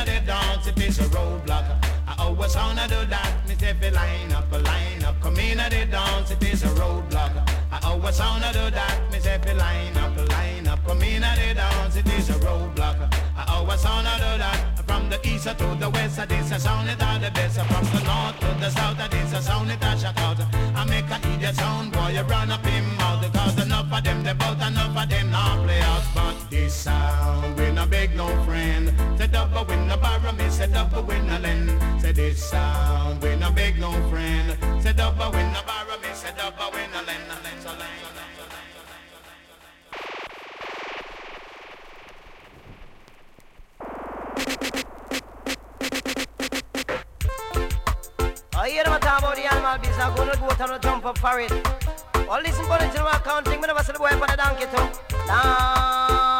at 0.02 0.20
the 0.20 0.26
dance, 0.26 0.66
it 0.66 0.80
is 0.82 0.98
a 0.98 1.04
roadblock. 1.04 1.64
I 2.06 2.14
always 2.18 2.54
wanna 2.56 2.86
do 2.88 3.04
that. 3.06 3.48
Me 3.48 3.54
say 3.58 3.70
if 3.70 3.94
line 3.94 4.32
up, 4.32 4.50
line 4.52 5.04
up, 5.04 5.20
come 5.20 5.38
in 5.38 5.58
the 5.58 5.86
dance, 5.90 6.30
it 6.30 6.42
is 6.42 6.62
a 6.62 6.68
roadblock. 6.80 7.34
I 7.70 7.78
always 7.84 8.18
wanna 8.18 8.52
do 8.52 8.70
that. 8.70 9.12
Me 9.12 9.18
say 9.20 9.34
if 9.34 9.46
line 9.58 9.96
up, 9.96 10.16
line 10.30 10.66
up, 10.66 10.84
come 10.86 11.02
in 11.02 11.22
at 11.22 11.36
the 11.38 11.54
dance, 11.54 11.96
it 11.96 12.06
is 12.18 12.30
a 12.30 12.34
roadblock. 12.44 12.98
I 13.36 13.44
always 13.54 13.84
wanna 13.84 14.14
do 14.18 14.38
that. 14.42 14.58
From 14.86 15.08
the 15.08 15.18
east 15.26 15.44
to 15.44 15.76
the 15.80 15.90
west, 15.90 16.18
it 16.18 16.32
is 16.32 16.52
a 16.52 16.58
sound 16.58 16.88
it 16.88 17.02
are 17.02 17.18
the 17.18 17.30
best. 17.30 17.60
From 17.60 17.84
the 17.92 18.00
north 18.04 18.38
to 18.40 18.48
the 18.60 18.70
south, 18.70 19.00
it 19.00 19.14
is 19.14 19.32
a 19.32 19.42
sound 19.42 19.70
it 19.70 19.82
a 19.82 19.98
shock 19.98 20.18
out. 20.18 20.40
I 20.74 20.84
make 20.84 21.10
a 21.10 21.18
idiot 21.34 21.54
sound, 21.56 21.92
boy, 21.92 22.08
you 22.16 22.22
run 22.22 22.50
up 22.50 22.66
in 22.66 22.84
mouth. 22.96 23.22
Because 23.22 23.58
enough 23.64 23.92
of 23.92 24.04
them, 24.04 24.22
they 24.24 24.34
bout 24.34 24.60
enough 24.66 24.96
of 24.96 25.08
them 25.08 25.30
now 25.30 25.62
play 25.64 25.80
out. 25.80 26.02
But 26.14 26.50
this 26.50 26.74
sound, 26.74 27.56
we 27.58 27.70
no 27.70 27.86
beg 27.86 28.16
no 28.16 28.26
friend. 28.44 29.11
Double 29.62 29.76
win 29.76 29.86
no 29.86 29.96
borrow 29.96 30.32
me, 30.32 30.48
say 30.50 30.66
double 30.66 31.02
win 31.04 31.24
no 31.24 31.38
lend. 31.38 32.02
Say 32.02 32.10
this 32.10 32.50
sound, 32.50 33.22
we 33.22 33.36
no 33.36 33.52
beg 33.52 33.78
no 33.78 33.92
friend. 34.10 34.58
Say 34.82 34.92
double 34.92 35.30
win 35.30 35.52
no 35.52 35.60
borrow 35.62 36.00
me, 36.00 36.08
say 36.14 36.32
double 36.36 36.72
win 36.72 36.90
no 36.90 36.98
lend. 37.06 37.22
I 48.54 48.68
hear 48.68 48.82
them 48.82 49.00
talk 49.00 49.20
about 49.20 49.36
the 49.36 49.46
animal 49.46 49.78
business. 49.78 49.98
I'm 50.00 50.16
gonna 50.16 50.36
go 50.36 50.48
to 50.48 50.72
the 50.72 50.78
jump 50.78 51.06
up 51.06 51.18
for 51.18 51.38
it. 51.38 51.52
Well, 52.26 52.42
listen, 52.42 52.66
buddy, 52.66 52.88
to 52.88 52.94
the 52.94 53.16
accounting. 53.16 53.60
Me 53.60 53.68
never 53.68 53.84
see 53.84 53.92
the 53.92 53.98
boy 54.00 54.08
for 54.08 54.26
the 54.26 54.36
donkey 54.36 54.64
too. 54.64 55.26
Man. 55.28 56.31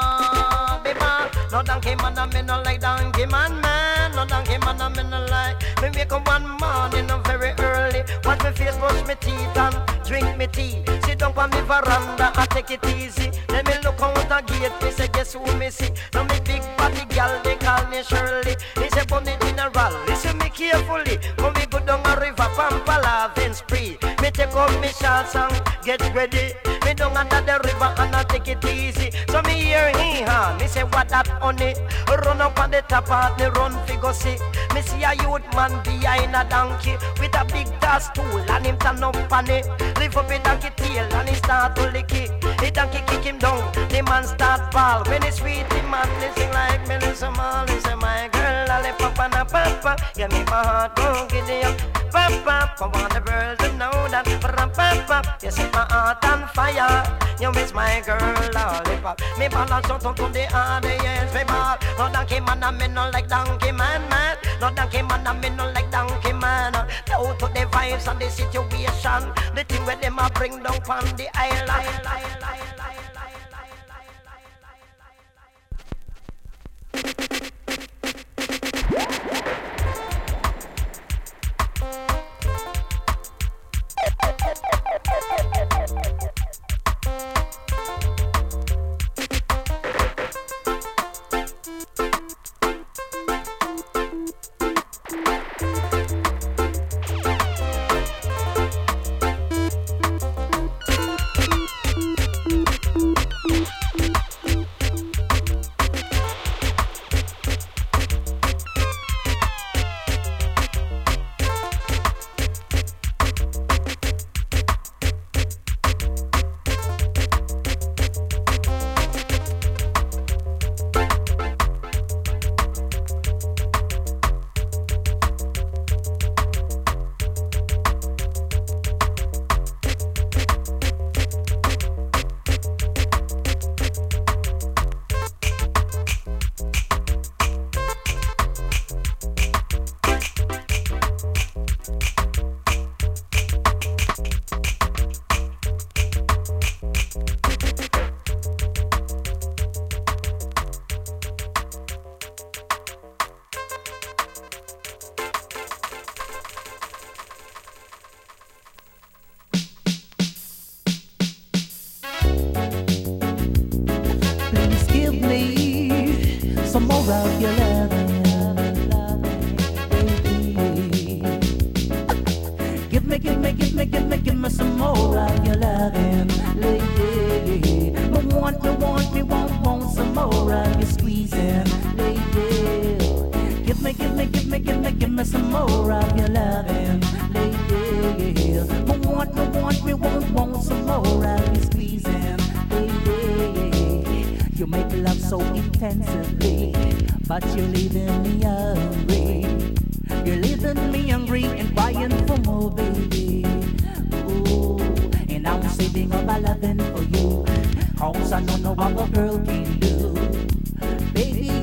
No 1.53 1.63
donkey 1.63 1.95
man, 1.97 2.19
I 2.19 2.25
me 2.33 2.41
no 2.41 2.63
like 2.63 2.81
donkey 2.81 3.27
man, 3.27 3.61
man. 3.61 4.13
No 4.13 4.25
donkey 4.25 4.57
man, 4.57 4.81
I 4.81 4.89
me 4.89 5.03
no 5.03 5.27
like. 5.27 5.61
Me 5.83 5.91
wake 5.95 6.11
up 6.11 6.27
one 6.27 6.49
morning, 6.59 7.07
no 7.07 7.19
very 7.19 7.53
early. 7.59 8.03
Wash 8.25 8.43
me 8.43 8.53
face, 8.53 8.77
brush 8.79 9.07
me 9.07 9.15
teeth, 9.21 9.57
and 9.59 9.77
drink 10.03 10.39
me 10.39 10.47
tea. 10.47 10.83
Sit 11.05 11.19
down 11.19 11.37
on 11.37 11.51
me 11.51 11.61
veranda, 11.61 12.33
I 12.35 12.47
take 12.47 12.71
it 12.71 12.87
easy. 12.87 13.31
Let 13.51 13.67
me 13.67 13.75
look 13.85 14.01
out 14.01 14.15
the 14.15 14.41
gate, 14.47 14.73
me 14.83 14.91
say, 14.93 15.09
guess 15.09 15.35
who 15.35 15.45
me 15.59 15.69
see? 15.69 15.91
Now 16.15 16.23
me 16.23 16.41
big 16.41 16.63
body 16.79 17.05
gal, 17.11 17.39
they 17.43 17.57
call 17.57 17.87
me 17.89 18.03
Shirley. 18.03 18.57
He 18.77 18.89
say, 18.89 19.05
bunny 19.05 19.37
general, 19.43 19.93
listen 20.07 20.39
me 20.39 20.49
carefully. 20.49 21.19
When 21.37 21.53
we 21.53 21.67
go 21.67 21.81
down 21.81 22.01
a 22.07 22.19
river, 22.19 22.49
Pampa 22.57 22.99
loving 23.05 23.53
spree. 23.53 23.99
Me 24.23 24.31
take 24.31 24.57
up 24.57 24.81
me 24.81 24.89
shots 24.89 25.37
and 25.37 25.53
get 25.85 26.01
ready. 26.15 26.55
Me 26.87 26.95
down 26.95 27.15
under 27.15 27.43
the 27.43 27.61
river 27.63 27.95
and 27.99 28.17
I 28.17 28.25
take 28.25 28.49
it 28.49 28.65
easy. 28.65 29.11
So 29.29 29.43
me 29.43 29.53
hear 29.53 29.93
hee 30.25 30.59
me 30.59 30.67
say 30.69 30.85
what 30.85 31.09
that 31.09 31.29
honey. 31.41 31.75
Run 32.09 32.41
up 32.41 32.59
on 32.59 32.71
the 32.71 32.83
top 32.83 33.11
of 33.11 33.37
the 33.39 33.51
run 33.53 33.73
figure 33.87 34.13
see. 34.13 34.37
Me 34.75 34.83
see 34.83 35.03
a 35.03 35.15
youth 35.15 35.47
man 35.55 35.83
behind 35.83 36.35
a 36.35 36.45
donkey 36.49 36.97
with 37.21 37.35
a 37.35 37.45
big 37.47 37.69
gas 37.81 38.11
tool 38.11 38.39
and 38.51 38.67
him 38.67 38.77
turn 38.79 39.03
up 39.03 39.17
on 39.33 39.49
it. 39.51 39.67
Lift 39.99 40.17
up 40.17 40.31
a 40.31 40.39
donkey 40.39 40.71
tail 40.77 41.07
and 41.15 41.29
he 41.29 41.35
start 41.37 41.77
to 41.77 41.91
lick 41.91 42.13
it. 42.13 42.31
The 42.41 42.71
donkey 42.71 43.03
kick 43.07 43.25
him 43.25 43.39
down, 43.39 43.73
the 43.89 44.03
man 44.03 44.25
start 44.25 44.71
ball. 44.73 45.03
When 45.05 45.23
he 45.23 45.31
sweet, 45.31 45.69
the 45.71 45.83
man 45.91 46.09
sing 46.37 46.53
like 46.53 46.87
Millie 46.87 47.15
Small. 47.15 47.67
He 47.67 47.81
say 47.81 47.95
my 47.95 48.29
girl, 48.33 48.67
lollipop 48.69 49.19
and 49.19 49.35
a 49.35 49.45
papa. 49.45 49.97
Give 50.15 50.31
me 50.31 50.45
my 50.45 50.63
heart, 50.63 50.97
go 50.97 51.27
it 51.31 51.65
up. 51.65 51.77
Papa, 52.13 52.75
I 52.81 52.87
want 52.87 53.13
the 53.15 53.23
world 53.27 53.59
to 53.61 53.73
know 53.77 54.09
that. 54.09 54.27
Papa, 54.41 55.37
you 55.43 55.51
set 55.51 55.73
my 55.73 55.87
heart 55.91 56.25
on 56.25 56.49
fire. 56.49 57.03
You 57.41 57.51
miss 57.53 57.75
my 57.75 58.01
girl, 58.07 58.19
lollipop. 58.55 59.21
Me 59.39 59.49
balance 59.49 59.91
out 59.91 60.05
to 60.15 60.29
the 60.33 60.45
audience, 60.55 61.35
me 61.35 61.45
ball. 61.45 61.77
No 61.99 62.13
donkey 62.13 62.41
man, 62.41 62.63
I 62.63 62.71
me 62.71 62.89
no 62.89 63.11
like 63.11 63.29
donkey 63.29 63.73
man, 63.73 64.09
man. 64.09 64.37
No 64.61 64.71
donkey 64.71 65.03
man, 65.03 65.27
I 65.27 65.33
me 65.39 65.51
no 65.51 65.71
like 65.71 65.91
donkey 65.91 66.33
man. 66.33 66.73
Down 67.07 67.39
to 67.39 67.47
the 67.47 67.67
vibes 67.71 68.11
and 68.11 68.21
the 68.21 68.31
situation. 68.31 69.33
The 69.55 69.65
thing 69.65 69.85
where 69.87 69.97
them 69.97 70.19
a 70.19 70.31
bring 70.35 70.63
down 70.63 70.81
on 70.89 71.05
the 71.17 71.29
island. 71.35 72.03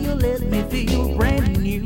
you 0.10 0.16
let 0.16 0.42
me 0.42 0.64
feel 0.64 1.16
brand 1.16 1.62
new, 1.62 1.84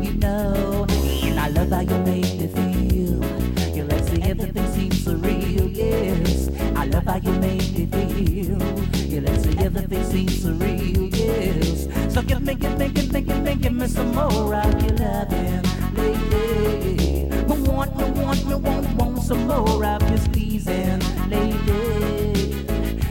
you 0.00 0.12
know. 0.14 0.86
And 1.24 1.40
I 1.40 1.48
love 1.48 1.70
how 1.70 1.80
you 1.80 1.98
make 2.04 2.38
me 2.38 2.46
feel. 2.46 3.74
You 3.74 3.84
legs 3.84 4.08
and 4.10 4.24
everything 4.24 4.72
seems 4.72 5.04
surreal, 5.04 5.74
yes. 5.74 6.48
I 6.76 6.86
love 6.86 7.04
how 7.04 7.16
you 7.16 7.32
make 7.40 7.72
me 7.76 7.86
feel. 7.86 8.62
You 9.10 9.20
legs 9.22 9.46
and 9.46 9.60
everything 9.60 10.04
seems 10.04 10.44
surreal, 10.44 11.10
yes. 11.16 12.14
So 12.14 12.22
give 12.22 12.42
me, 12.42 12.54
give 12.54 12.78
me, 12.78 12.88
give 12.88 13.12
me, 13.12 13.20
give 13.20 13.42
me, 13.42 13.54
give 13.56 13.72
me 13.72 13.86
some 13.88 14.14
more 14.14 14.54
of 14.54 14.82
your 14.82 14.96
loving, 14.98 15.62
lady. 15.94 17.28
I 17.32 17.44
want, 17.46 17.90
I 18.00 18.10
want, 18.10 18.46
I 18.46 18.54
want, 18.54 18.96
want 18.96 19.22
some 19.22 19.46
more 19.48 19.84
of 19.84 20.08
your 20.08 20.18
squeezing, 20.18 21.00
lady. 21.28 22.58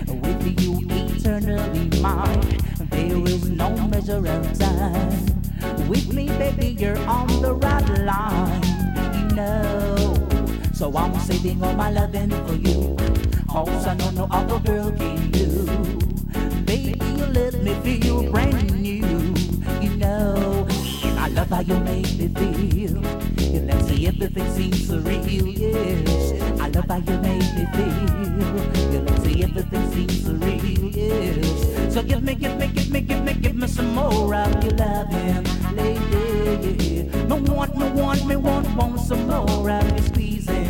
With 0.07 0.61
you 0.61 0.79
eternally 0.89 2.01
mine 2.01 2.60
no 3.61 3.87
measure 3.87 4.25
of 4.25 4.57
time. 4.57 5.87
With 5.87 6.11
me, 6.13 6.25
baby, 6.41 6.75
you're 6.79 6.97
on 7.05 7.27
the 7.43 7.53
right 7.53 7.89
line, 8.09 8.63
you 9.15 9.35
know. 9.35 10.15
So 10.73 10.91
I'm 10.97 11.13
saving 11.19 11.63
all 11.63 11.75
my 11.75 11.91
loving 11.91 12.31
for 12.47 12.55
you. 12.55 12.97
Cause 13.47 13.85
I 13.85 13.93
know 13.93 14.09
no 14.11 14.27
other 14.31 14.59
girl 14.65 14.91
can 14.91 15.29
do. 15.29 15.47
Baby, 16.65 16.97
you 17.17 17.25
let 17.37 17.53
me 17.61 17.73
feel 17.83 18.31
brand 18.31 18.73
new 18.73 18.80
how 21.51 21.59
you 21.61 21.79
make 21.81 22.17
me 22.17 22.27
feel. 22.29 22.95
Your 23.51 23.63
nasty 23.63 24.07
everything 24.07 24.49
seems 24.51 24.89
surreal. 24.89 25.57
yes. 25.57 26.61
I 26.61 26.69
love 26.69 26.85
how 26.87 26.97
you 26.97 27.17
make 27.19 27.49
me 27.55 27.65
feel. 27.75 28.93
Your 28.93 29.01
nasty 29.01 29.43
everything 29.43 29.91
seems 29.91 30.21
surreal. 30.23 30.95
yes. 30.95 31.93
So 31.93 32.01
give 32.03 32.23
me, 32.23 32.35
give 32.35 32.57
me, 32.57 32.67
give 32.67 32.89
me, 32.91 33.01
give 33.01 33.23
me, 33.23 33.33
give 33.33 33.55
me 33.55 33.67
some 33.67 33.93
more 33.93 34.33
of 34.33 34.63
your 34.63 34.73
loving, 34.75 35.75
lady. 35.75 37.09
Me 37.27 37.41
want, 37.49 37.77
me 37.77 37.89
want, 37.91 38.25
me 38.25 38.35
want, 38.37 38.75
want 38.75 38.99
some 38.99 39.27
more 39.27 39.69
of 39.69 39.89
your 39.89 40.05
squeezing. 40.07 40.60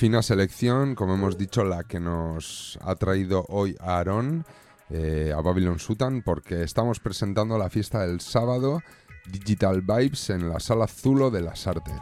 fina 0.00 0.22
selección, 0.22 0.94
como 0.94 1.12
hemos 1.12 1.36
dicho, 1.36 1.62
la 1.62 1.84
que 1.84 2.00
nos 2.00 2.78
ha 2.80 2.94
traído 2.94 3.44
hoy 3.50 3.76
Aarón 3.80 4.46
eh, 4.88 5.30
a 5.36 5.42
Babylon 5.42 5.78
Sutan, 5.78 6.22
porque 6.22 6.62
estamos 6.62 7.00
presentando 7.00 7.58
la 7.58 7.68
fiesta 7.68 8.06
del 8.06 8.22
sábado 8.22 8.80
Digital 9.30 9.82
Vibes 9.82 10.30
en 10.30 10.48
la 10.48 10.58
sala 10.58 10.86
Zulo 10.86 11.30
de 11.30 11.42
las 11.42 11.66
Artes. 11.66 11.92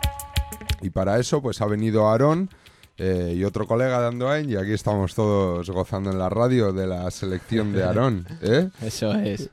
Y 0.80 0.90
para 0.90 1.18
eso, 1.18 1.42
pues 1.42 1.60
ha 1.60 1.66
venido 1.66 2.08
Aarón. 2.08 2.50
Eh, 2.98 3.34
y 3.36 3.42
otro 3.42 3.66
colega 3.66 3.98
dando 3.98 4.28
Andoain, 4.28 4.48
y 4.48 4.54
aquí 4.54 4.74
estamos 4.74 5.16
todos 5.16 5.68
gozando 5.68 6.12
en 6.12 6.20
la 6.20 6.28
radio 6.28 6.72
de 6.72 6.86
la 6.86 7.10
selección 7.10 7.72
de 7.72 7.82
Aarón. 7.82 8.28
¿eh? 8.42 8.70
Eso 8.80 9.12
es 9.12 9.50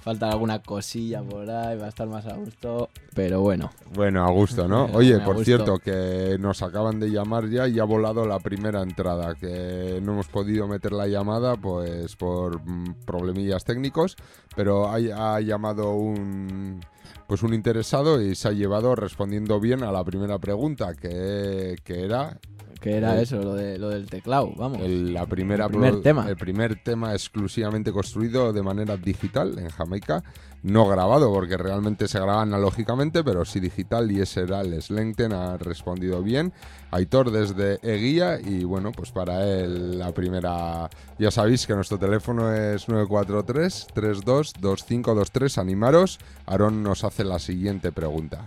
falta 0.00 0.30
alguna 0.30 0.62
cosilla 0.62 1.22
por 1.22 1.48
ahí, 1.50 1.76
va 1.78 1.86
a 1.86 1.88
estar 1.88 2.08
más 2.08 2.26
a 2.26 2.34
gusto. 2.34 2.88
Pero 3.14 3.40
bueno. 3.40 3.70
Bueno, 3.94 4.24
a 4.24 4.30
gusto, 4.30 4.66
¿no? 4.68 4.86
Oye, 4.92 5.18
por 5.20 5.36
gusto. 5.36 5.44
cierto, 5.44 5.78
que 5.78 6.36
nos 6.38 6.62
acaban 6.62 7.00
de 7.00 7.10
llamar 7.10 7.48
ya 7.48 7.68
y 7.68 7.78
ha 7.78 7.84
volado 7.84 8.26
la 8.26 8.38
primera 8.38 8.82
entrada, 8.82 9.34
que 9.34 10.00
no 10.02 10.12
hemos 10.12 10.28
podido 10.28 10.66
meter 10.66 10.92
la 10.92 11.06
llamada 11.06 11.56
pues 11.56 12.16
por 12.16 12.60
mm, 12.60 13.04
problemillas 13.04 13.64
técnicos, 13.64 14.16
pero 14.56 14.88
ha, 14.88 14.96
ha 15.34 15.40
llamado 15.40 15.92
un 15.92 16.80
pues 17.26 17.44
un 17.44 17.54
interesado 17.54 18.20
y 18.20 18.34
se 18.34 18.48
ha 18.48 18.52
llevado 18.52 18.96
respondiendo 18.96 19.60
bien 19.60 19.84
a 19.84 19.92
la 19.92 20.02
primera 20.02 20.40
pregunta, 20.40 20.94
que, 20.94 21.76
que 21.84 22.04
era 22.04 22.40
Que 22.80 22.96
era 22.96 23.14
el- 23.14 23.20
eso, 23.22 23.36
lo, 23.42 23.54
de, 23.54 23.78
lo 23.78 23.90
del 23.90 24.06
teclado, 24.08 24.52
vamos. 24.56 24.80
el- 24.80 25.12
la 25.12 25.26
primera 25.26 25.66
El 25.66 25.70
primer 25.70 26.00
tema. 26.02 26.26
el 26.28 26.36
primer 26.36 26.82
tema 26.82 27.12
exclusivamente 27.12 27.92
construido 27.92 28.52
de 28.52 28.62
manera 28.62 28.96
digital 28.96 29.58
en 29.58 29.68
Jamaica, 29.68 30.22
no 30.62 30.86
grabado 30.88 31.32
porque 31.32 31.56
realmente 31.56 32.06
se 32.08 32.18
graba 32.18 32.42
analógicamente, 32.42 33.22
pero 33.24 33.44
sí 33.44 33.60
digital 33.60 34.10
y 34.12 34.20
ese 34.20 34.42
era 34.42 34.60
el 34.62 34.80
Slengten, 34.80 35.32
ha 35.32 35.56
respondido 35.58 36.22
bien. 36.22 36.52
Aitor 36.90 37.30
desde 37.30 37.78
Eguía 37.82 38.38
y 38.40 38.64
bueno, 38.64 38.92
pues 38.92 39.10
para 39.10 39.46
él 39.46 39.98
la 39.98 40.12
primera, 40.12 40.88
ya 41.18 41.30
sabéis 41.30 41.66
que 41.66 41.74
nuestro 41.74 41.98
teléfono 41.98 42.52
es 42.52 42.88
943 42.88 43.86
32 43.94 44.52
2523, 44.60 45.58
animaros. 45.58 46.18
Aaron 46.46 46.82
nos 46.82 47.04
hace 47.04 47.24
la 47.24 47.38
siguiente 47.38 47.92
pregunta. 47.92 48.46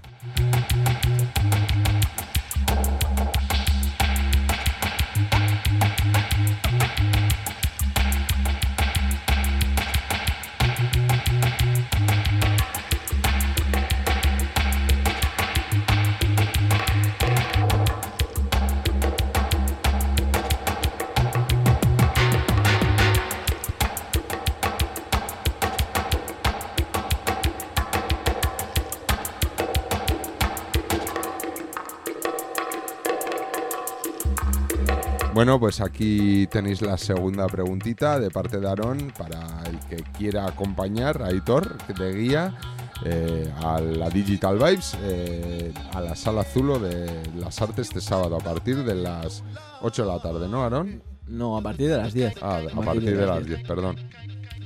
Bueno, 35.34 35.60
pues 35.60 35.82
aquí 35.82 36.46
tenéis 36.46 36.84
la 36.84 36.96
segunda 36.96 37.48
preguntita 37.48 38.20
de 38.20 38.30
parte 38.30 38.60
de 38.60 38.68
Aarón 38.68 39.12
para 39.18 39.64
el 39.66 39.80
que 39.80 40.04
quiera 40.16 40.46
acompañar 40.46 41.24
a 41.24 41.28
Aitor 41.28 41.76
de 41.88 42.14
guía 42.14 42.56
eh, 43.04 43.52
a 43.64 43.82
la 43.82 44.12
Digital 44.12 44.60
Vibes, 44.60 44.96
eh, 45.02 45.74
a 45.92 46.02
la 46.02 46.16
sala 46.16 46.44
Zulo 46.44 46.78
de 46.78 47.24
las 47.36 47.60
Artes 47.64 47.88
este 47.88 48.00
sábado 48.00 48.36
a 48.36 48.40
partir 48.40 48.84
de 48.84 48.94
las 48.94 49.44
8 49.82 50.04
de 50.04 50.08
la 50.08 50.22
tarde, 50.22 50.48
¿no, 50.48 50.62
Aarón? 50.62 51.02
No, 51.28 51.58
a 51.58 51.62
partir 51.62 51.90
de 51.90 51.98
las 51.98 52.14
10. 52.14 52.36
Ah, 52.44 52.62
a 52.72 52.82
partir 52.82 53.18
de 53.18 53.26
las 53.26 53.44
10, 53.44 53.64
perdón. 53.64 53.96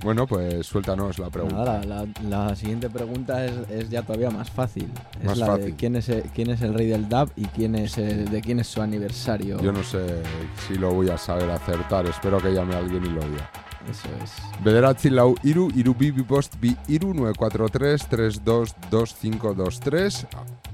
Bueno, 0.03 0.27
pues 0.27 0.65
suéltanos 0.67 1.17
la 1.19 1.29
pregunta. 1.29 1.57
Nada, 1.57 1.83
la, 1.83 2.05
la- 2.29 2.47
la 2.47 2.55
siguiente 2.55 2.89
pregunta 2.89 3.43
es, 3.45 3.51
es 3.69 3.89
ya 3.89 4.01
todavía 4.03 4.29
más 4.29 4.49
fácil. 4.49 4.89
Es 5.19 5.25
Más 5.25 5.37
la 5.37 5.45
de 5.47 5.51
fácil. 5.57 5.75
quién 5.77 5.95
es, 5.95 6.09
el, 6.09 6.21
quién 6.33 6.49
es 6.49 6.61
el 6.61 6.73
rey 6.73 6.87
del 6.87 7.07
dub 7.09 7.31
y 7.35 7.45
quién 7.45 7.75
es 7.75 7.97
el- 7.97 8.29
de 8.29 8.41
quién 8.41 8.59
es 8.59 8.67
su 8.67 8.81
aniversario. 8.81 9.59
Yo 9.61 9.71
no 9.71 9.83
sé 9.83 10.21
si 10.67 10.75
lo 10.75 10.93
voy 10.93 11.09
a 11.09 11.17
saber 11.17 11.49
acertar, 11.49 12.05
espero 12.05 12.39
que 12.39 12.53
llame 12.53 12.75
alguien 12.75 13.05
y 13.05 13.09
lo 13.09 13.21
diga. 13.21 13.49
Eso 13.89 14.07
es. 14.23 14.33
Bederatzi 14.63 15.09
lau 15.09 15.35
iru, 15.43 15.69
iru 15.73 15.95
bi 15.95 16.11
bi 16.11 16.21
bost 16.21 16.55
bi 16.59 16.75
iru 16.89 17.13
943 17.13 18.05
322523 18.09 20.27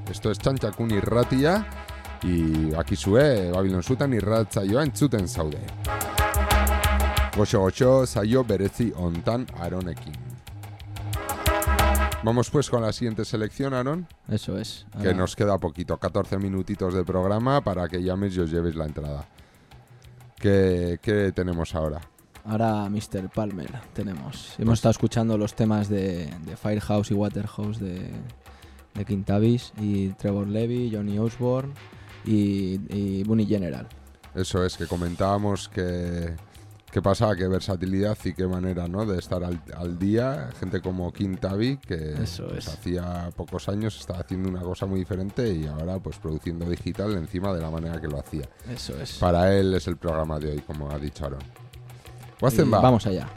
Esto 0.09 0.31
es 0.31 0.39
Txantxakun 0.39 0.91
irratia 0.91 1.65
y 2.23 2.73
aquí 2.75 2.95
sue 2.95 3.51
Babilon 3.51 3.83
Zutan 3.83 4.13
irratzaioa 4.13 4.83
entzuten 4.83 5.27
zaude. 5.27 5.59
Goxo 5.85 6.22
goxo 7.35 8.05
saio 8.05 8.43
berezi 8.43 8.93
ontan 8.95 9.47
Aronekin. 9.59 10.13
Vamos 12.23 12.49
pues 12.49 12.69
con 12.69 12.81
la 12.81 12.93
siguiente 12.93 13.25
selección, 13.25 13.73
Aaron. 13.73 14.07
Eso 14.29 14.57
es. 14.57 14.85
Que 15.01 15.13
nos 15.13 15.35
queda 15.35 15.57
poquito, 15.57 15.97
14 15.97 16.37
minutitos 16.37 16.93
de 16.93 17.03
programa 17.03 17.61
para 17.61 17.87
que 17.89 18.01
llames 18.01 18.35
y 18.37 18.39
os 18.39 18.51
llevéis 18.51 18.75
la 18.75 18.85
entrada. 18.85 19.25
¿Qué, 20.37 20.99
qué 21.01 21.33
tenemos 21.33 21.75
ahora? 21.75 21.99
Ahora 22.45 22.89
Mr. 22.89 23.29
Palmer 23.33 23.71
tenemos. 23.93 24.55
Hemos 24.57 24.79
estado 24.79 24.91
escuchando 24.91 25.37
los 25.37 25.53
temas 25.53 25.89
de, 25.89 26.27
de 26.45 26.55
Firehouse 26.55 27.11
y 27.11 27.13
Waterhouse 27.13 27.79
de, 27.79 28.09
de 28.93 29.05
Quintavis 29.05 29.73
y 29.77 30.09
Trevor 30.09 30.47
Levy, 30.47 30.91
Johnny 30.93 31.17
Osborne 31.17 31.73
y, 32.25 32.79
y 32.89 33.23
Bunny 33.23 33.45
General. 33.45 33.87
Eso 34.35 34.65
es, 34.65 34.77
que 34.77 34.87
comentábamos 34.87 35.67
que 35.67 36.35
qué 36.93 37.01
pasaba, 37.01 37.35
qué 37.35 37.47
versatilidad 37.47 38.15
y 38.23 38.33
qué 38.33 38.45
manera 38.45 38.87
¿no? 38.87 39.03
de 39.03 39.17
estar 39.17 39.43
al, 39.43 39.59
al 39.75 39.97
día. 39.97 40.51
Gente 40.59 40.79
como 40.79 41.11
King 41.11 41.37
Tavi, 41.37 41.77
que 41.77 42.13
Eso 42.21 42.45
pues, 42.47 42.67
es. 42.67 42.73
hacía 42.73 43.31
pocos 43.35 43.67
años 43.67 43.99
estaba 43.99 44.19
haciendo 44.19 44.47
una 44.47 44.61
cosa 44.61 44.85
muy 44.85 44.99
diferente 44.99 45.51
y 45.51 45.65
ahora 45.65 45.97
pues 45.97 46.19
produciendo 46.19 46.69
digital 46.69 47.17
encima 47.17 47.51
de 47.51 47.61
la 47.61 47.71
manera 47.71 47.99
que 47.99 48.07
lo 48.07 48.19
hacía. 48.19 48.47
Eso 48.71 48.95
es. 49.01 49.17
Para 49.17 49.51
él 49.55 49.73
es 49.73 49.87
el 49.87 49.97
programa 49.97 50.37
de 50.37 50.51
hoy, 50.51 50.59
como 50.59 50.91
ha 50.91 50.99
dicho 50.99 51.25
Aaron. 51.25 51.41
Y 52.43 52.61
vamos 52.69 53.07
allá. 53.07 53.27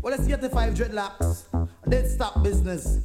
Well, 0.00 0.14
it's 0.14 0.26
85 0.26 0.74
dreadlocks. 0.74 1.44
Dead 1.88 2.06
stop 2.06 2.42
business. 2.42 3.00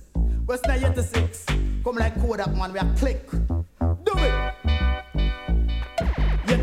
West 0.45 0.65
86. 0.65 1.45
Come 1.83 1.97
like 1.97 2.17
Kodak, 2.21 2.55
man. 2.55 2.71
We 2.71 2.79
are 2.79 2.93
click. 2.95 3.29
Do 3.29 4.13
it. 4.15 4.76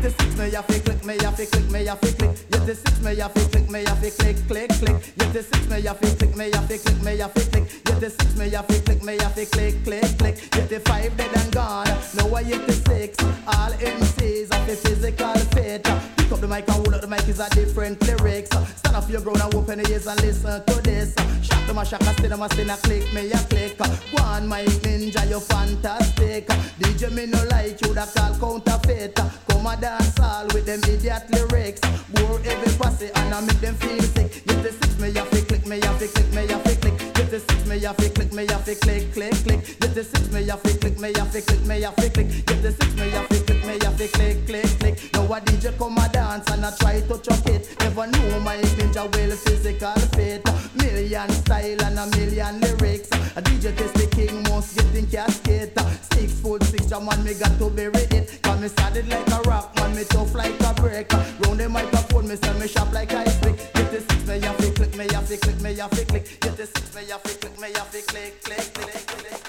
86 0.05 0.37
me 0.37 0.51
have 0.51 0.67
to 0.67 0.79
click, 0.81 1.03
me 1.03 1.17
have 1.23 1.35
to 1.35 1.45
click, 1.47 1.71
me 1.71 1.85
have 1.85 1.99
to 1.99 2.13
click. 2.13 2.37
86 2.53 3.01
me 3.01 3.15
have 3.15 3.33
to 3.33 3.49
click, 3.49 3.69
me 3.71 3.83
have 3.85 4.01
to 4.01 4.11
click, 4.11 4.37
click, 4.47 4.69
click. 4.69 4.95
86 5.19 5.67
me 5.67 5.81
have 5.81 5.99
to 5.99 6.15
click, 6.15 6.35
me 6.35 6.51
have 6.51 6.67
to 6.67 6.77
click, 6.77 7.01
me 7.01 7.17
have 7.17 7.33
to 7.33 7.41
click. 7.49 7.63
86 7.89 8.37
me 8.37 8.49
have 8.51 8.67
to 8.67 8.81
click, 8.81 9.03
me 9.03 9.17
have 9.17 9.33
to 9.33 9.45
click, 9.47 9.83
click, 9.83 10.17
click. 10.19 10.37
85 10.53 11.17
dead 11.17 11.35
and 11.35 11.51
gone. 11.51 11.87
Now 12.13 12.35
I 12.35 12.41
86. 12.41 13.17
All 13.47 13.71
MCs 13.81 14.53
have 14.53 14.69
a 14.69 14.75
physical 14.75 15.33
fit. 15.55 15.83
Pick 16.17 16.31
up 16.31 16.39
the 16.39 16.47
mic 16.47 16.67
and 16.67 16.75
hold 16.75 16.93
up 16.93 17.01
the 17.01 17.07
mic 17.07 17.27
is 17.27 17.39
a 17.39 17.49
different 17.49 17.99
lyrics. 18.05 18.51
Stand 18.77 18.95
up 18.95 19.09
your 19.09 19.21
ground 19.21 19.41
and 19.41 19.55
open 19.55 19.81
the 19.81 19.89
ears 19.91 20.05
and 20.05 20.21
listen 20.21 20.63
to 20.65 20.81
this. 20.83 21.15
Shot 21.41 21.65
them 21.65 21.79
a 21.79 21.85
shock, 21.85 22.03
I 22.03 22.13
see 22.13 22.27
them 22.27 22.43
a 22.43 22.49
spin 22.51 22.69
a 22.69 22.77
click, 22.77 23.11
me 23.11 23.31
a 23.31 23.37
click. 23.49 23.75
Go 23.79 24.23
on, 24.23 24.47
Mike 24.47 24.67
Ninja, 24.85 25.27
you're 25.27 25.41
fantastic. 25.41 26.45
DJ 26.77 27.11
me 27.11 27.25
no 27.25 27.43
like 27.49 27.81
you, 27.81 27.91
that 27.95 28.13
call 28.13 28.59
counterfeit. 28.59 29.54
Come 29.65 29.79
a 29.79 29.81
dance 29.81 30.19
all 30.19 30.45
with 30.53 30.67
them 30.67 30.79
idiot 30.83 31.23
lyrics. 31.31 31.81
Bore 32.13 32.39
every 32.45 32.77
pussy 32.77 33.09
and 33.15 33.33
I 33.33 33.41
make 33.41 33.59
them 33.61 33.73
feel 33.73 33.99
sick. 33.99 34.45
Get 34.45 34.61
the 34.61 34.71
six, 34.71 34.99
me 34.99 35.11
have 35.13 35.31
to 35.31 35.41
click, 35.41 35.65
me 35.65 35.79
have 35.81 35.97
to 35.97 36.07
click, 36.07 36.33
me 36.33 36.47
have 36.47 36.63
to 36.65 36.75
click. 36.75 37.14
The 37.35 37.41
six, 37.41 37.65
me 37.67 37.79
have 37.79 37.97
to 37.97 38.09
click, 38.11 38.31
me 38.31 38.47
have 38.47 38.63
to 38.63 38.75
click, 38.75 39.11
click, 39.11 39.33
click. 39.43 39.59
Get 39.81 39.93
the 39.93 40.05
six, 40.05 40.31
me 40.31 40.45
have 40.47 40.63
to 40.63 40.77
click, 40.77 40.97
me 40.97 41.11
have 41.17 41.33
to 41.33 41.41
click, 41.41 41.65
me 41.65 41.81
have 41.81 41.95
to 41.97 42.09
click. 42.09 42.29
Get 42.45 42.63
the 42.63 42.71
six, 42.71 42.95
me 42.95 43.09
have 43.09 43.27
to 43.27 43.39
click, 43.43 43.65
me 43.65 43.73
have 43.83 43.97
to 43.97 44.07
click, 44.07 44.47
click, 44.47 44.79
click. 44.79 44.95
Now 45.11 45.25
a 45.25 45.41
DJ 45.41 45.77
come 45.77 45.97
a 45.97 46.07
dance 46.07 46.49
and 46.49 46.65
I 46.65 46.71
try 46.77 47.01
to 47.01 47.17
chuck 47.19 47.45
it. 47.47 47.75
Never 47.81 48.07
know 48.07 48.39
my 48.39 48.55
ninja 48.55 49.03
well 49.11 49.35
physical 49.35 49.99
fit. 50.15 50.47
Million 50.75 51.29
style 51.29 51.83
and 51.83 51.99
a 51.99 52.07
million 52.15 52.61
lyrics. 52.61 53.09
A 53.35 53.41
DJ 53.41 53.75
test 53.75 53.95
the 53.95 54.07
king 54.15 54.41
get 54.41 54.95
in 54.95 55.05
casket. 55.07 55.77
Six 56.13 56.39
foot 56.39 56.63
six, 56.63 56.89
a 56.93 57.01
man 57.01 57.21
me 57.21 57.33
got 57.33 57.59
to 57.59 57.69
bury 57.69 58.07
it. 58.15 58.39
Cause 58.43 58.61
me 58.61 58.69
started 58.69 59.09
like 59.09 59.27
a 59.27 59.41
rock, 59.41 59.75
man 59.75 59.93
me 59.93 60.05
tough 60.05 60.33
like 60.33 60.57
a 60.61 60.73
brick. 60.75 61.11
Round 61.11 61.59
the 61.59 61.67
microphone, 61.67 62.29
me 62.29 62.37
sell 62.37 62.57
me 62.57 62.67
sharp 62.69 62.93
like 62.93 63.13
ice 63.13 63.37
pick. 63.41 63.74
Get 63.85 64.07
the 64.07 64.13
six, 64.15 64.27
me 64.27 64.39
have 64.39 64.57
to 64.57 64.71
click, 64.71 64.95
me 64.97 65.05
have 65.13 65.27
to 65.27 65.37
click, 65.37 65.61
me 65.61 65.75
have 65.75 65.91
to 65.91 66.05
click. 66.05 66.39
Get 66.39 66.57
the 66.57 66.65
six, 66.65 66.95
me 66.95 67.05
have 67.07 67.21
to 67.21 67.37
click, 67.37 67.59
me 67.61 67.71
have 67.73 67.91
to 67.91 68.01
click, 68.01 68.41
click, 68.43 68.73
click, 68.73 69.05
click, 69.05 69.43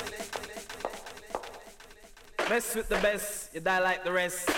click. 2.36 2.50
Mess 2.50 2.74
with 2.74 2.88
the 2.90 2.96
best, 2.96 3.54
you 3.54 3.60
die 3.60 3.78
like 3.78 4.04
the 4.04 4.12
rest. 4.12 4.50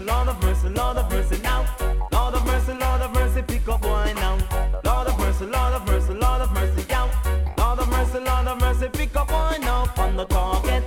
Lord 0.00 0.28
of 0.28 0.42
mercy, 0.42 0.68
Lord 0.68 0.96
of 0.96 1.10
mercy, 1.10 1.38
now. 1.42 1.64
Lord 2.12 2.34
of 2.34 2.44
mercy, 2.44 2.72
Lord 2.72 3.02
of 3.02 3.12
mercy, 3.12 3.42
pick 3.42 3.68
up 3.68 3.80
boy 3.82 4.05
Pick 8.92 9.16
up 9.16 9.28
boy 9.28 9.56
now 9.60 9.84
from 9.96 10.16
the 10.16 10.24
target. 10.26 10.84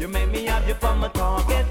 You 0.00 0.08
make 0.08 0.30
me 0.30 0.44
have 0.46 0.66
you 0.68 0.74
from 0.74 1.00
my 1.00 1.08
target, 1.08 1.66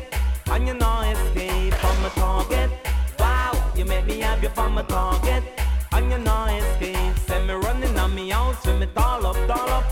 and 0.48 0.68
you 0.68 0.74
know 0.74 1.02
escape 1.02 1.74
from 1.76 2.02
my 2.02 2.10
target. 2.10 2.72
Wow, 3.20 3.52
you 3.76 3.86
make 3.86 4.06
me 4.06 4.20
have 4.22 4.42
you 4.42 4.50
from 4.50 4.74
my 4.76 4.84
target, 4.84 5.44
and 5.92 6.12
you 6.12 6.18
know 6.20 6.46
escape. 6.46 7.18
Send 7.28 7.48
me 7.48 7.54
running 7.54 7.98
on 8.00 8.16
me 8.16 8.30
house 8.30 8.66
with 8.66 8.80
me 8.80 8.88
tall 8.96 9.26
up, 9.26 9.36
tall 9.48 9.70
up. 9.70 9.84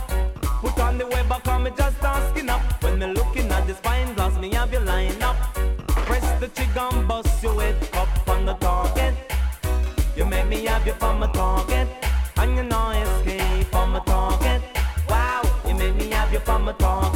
Put 0.61 0.79
on 0.79 0.97
the 0.97 1.05
Weber, 1.05 1.39
cause 1.43 1.61
me 1.61 1.71
just 1.77 2.03
asking 2.03 2.49
up. 2.49 2.61
When 2.81 2.97
me 2.99 3.07
looking 3.07 3.51
at 3.51 3.67
the 3.67 3.75
spine 3.75 4.13
glass, 4.15 4.39
me 4.39 4.53
have 4.53 4.71
you 4.71 4.79
line 4.79 5.21
up. 5.21 5.35
Press 6.07 6.27
the 6.39 6.47
trigger 6.47 6.87
and 6.91 7.07
bust 7.07 7.43
your 7.43 7.61
head 7.61 7.75
up 7.93 8.29
on 8.29 8.45
the 8.45 8.53
target. 8.53 9.13
You 10.15 10.25
make 10.25 10.47
me 10.47 10.65
have 10.65 10.87
you 10.87 10.93
from 10.93 11.19
my 11.19 11.27
target. 11.31 11.87
And 12.37 12.55
you 12.55 12.63
know 12.63 12.89
escape 12.91 13.67
from 13.67 13.91
my 13.91 13.99
target. 13.99 14.44
Have 16.79 17.14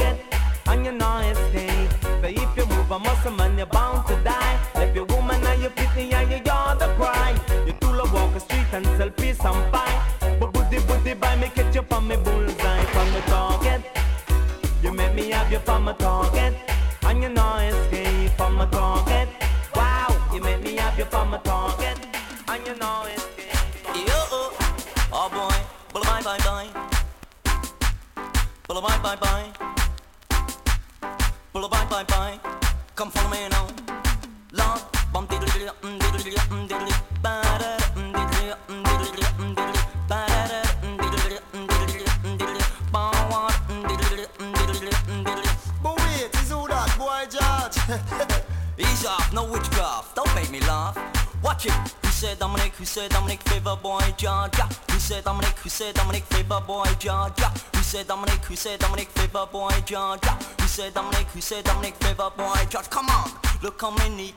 Said 58.69 58.81
Dominic? 58.81 59.09
Favor 59.09 59.47
boy 59.51 59.71
Georgia. 59.83 60.29
Who 60.61 60.67
said 60.67 60.93
Dominic? 60.93 61.25
Who 61.33 61.41
said 61.41 61.63
Dominic? 61.63 61.95
Favor 61.95 62.29
boy 62.37 62.53
George. 62.69 62.87
Come 62.91 63.09
on, 63.09 63.31
look 63.63 63.81
how 63.81 63.89
me 63.89 64.09
neat. 64.15 64.35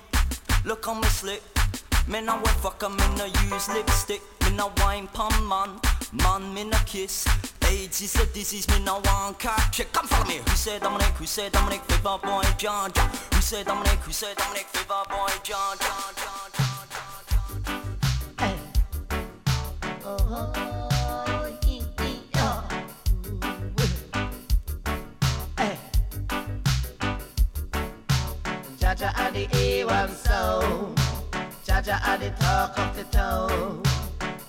Look 0.65 0.87
how 0.87 0.95
me 0.95 1.07
slick. 1.09 1.43
Me 2.09 2.23
no 2.23 2.37
wear 2.37 2.55
fuck, 2.65 2.81
me 2.81 3.05
no 3.19 3.27
use 3.27 3.69
lipstick. 3.69 4.23
Me 4.45 4.57
no 4.57 4.73
wine 4.79 5.07
pum 5.09 5.35
man. 5.47 5.79
Man, 6.15 6.55
me 6.55 6.65
no 6.65 6.79
kiss. 6.87 7.27
AIDS 7.67 8.01
is 8.01 8.15
a 8.17 8.25
disease, 8.33 8.67
me 8.71 8.83
no 8.83 9.03
want 9.05 9.39
catch 9.39 9.81
it. 9.81 9.93
Come 9.93 10.07
follow 10.07 10.25
me. 10.27 10.37
Who 10.37 10.57
said 10.57 10.81
Dominic? 10.81 11.15
Who 11.19 11.27
said 11.27 11.53
Dominic? 11.53 11.83
Favor 11.83 12.17
boy 12.25 12.43
Georgia. 12.57 13.03
Who 13.35 13.41
said 13.43 13.67
Dominic? 13.67 13.99
Who 13.99 14.13
said 14.13 14.39
Dominic? 14.39 14.65
Favor 14.69 15.03
boy 15.11 15.29
Georgia. 15.43 15.85
Jaja 15.85 16.22
the 29.49 29.85
A1 29.85 30.11
sound. 30.11 30.97
Jaja 31.67 31.99
are 32.07 32.19
the 32.19 32.31
talk 32.31 32.79
of 32.79 32.97
the 32.97 33.05
town. 33.05 33.83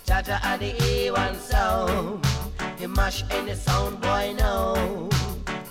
Jaja 0.05 0.43
are 0.45 0.57
the 0.57 0.73
A1 0.73 1.35
sound. 1.35 2.25
He 2.77 2.85
mash 2.85 3.23
any 3.31 3.55
sound 3.55 4.01
boy 4.01 4.35
know. 4.37 5.09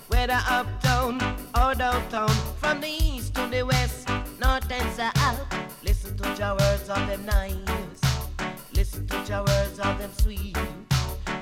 Whether 0.08 0.40
uptown 0.48 1.20
or 1.54 1.74
downtown, 1.74 2.30
from 2.56 2.80
the 2.80 2.88
east 2.88 3.34
to 3.34 3.46
the 3.46 3.62
west, 3.62 4.08
north 4.40 4.70
and 4.70 4.90
south. 4.92 5.40
Listen 5.84 6.16
to 6.16 6.28
your 6.38 6.56
words 6.56 6.88
of 6.88 7.06
them 7.06 7.24
nice. 7.26 8.00
Listen 8.74 9.06
to 9.06 9.16
your 9.28 9.44
words 9.44 9.78
of 9.78 9.98
them 9.98 10.10
sweet. 10.14 10.56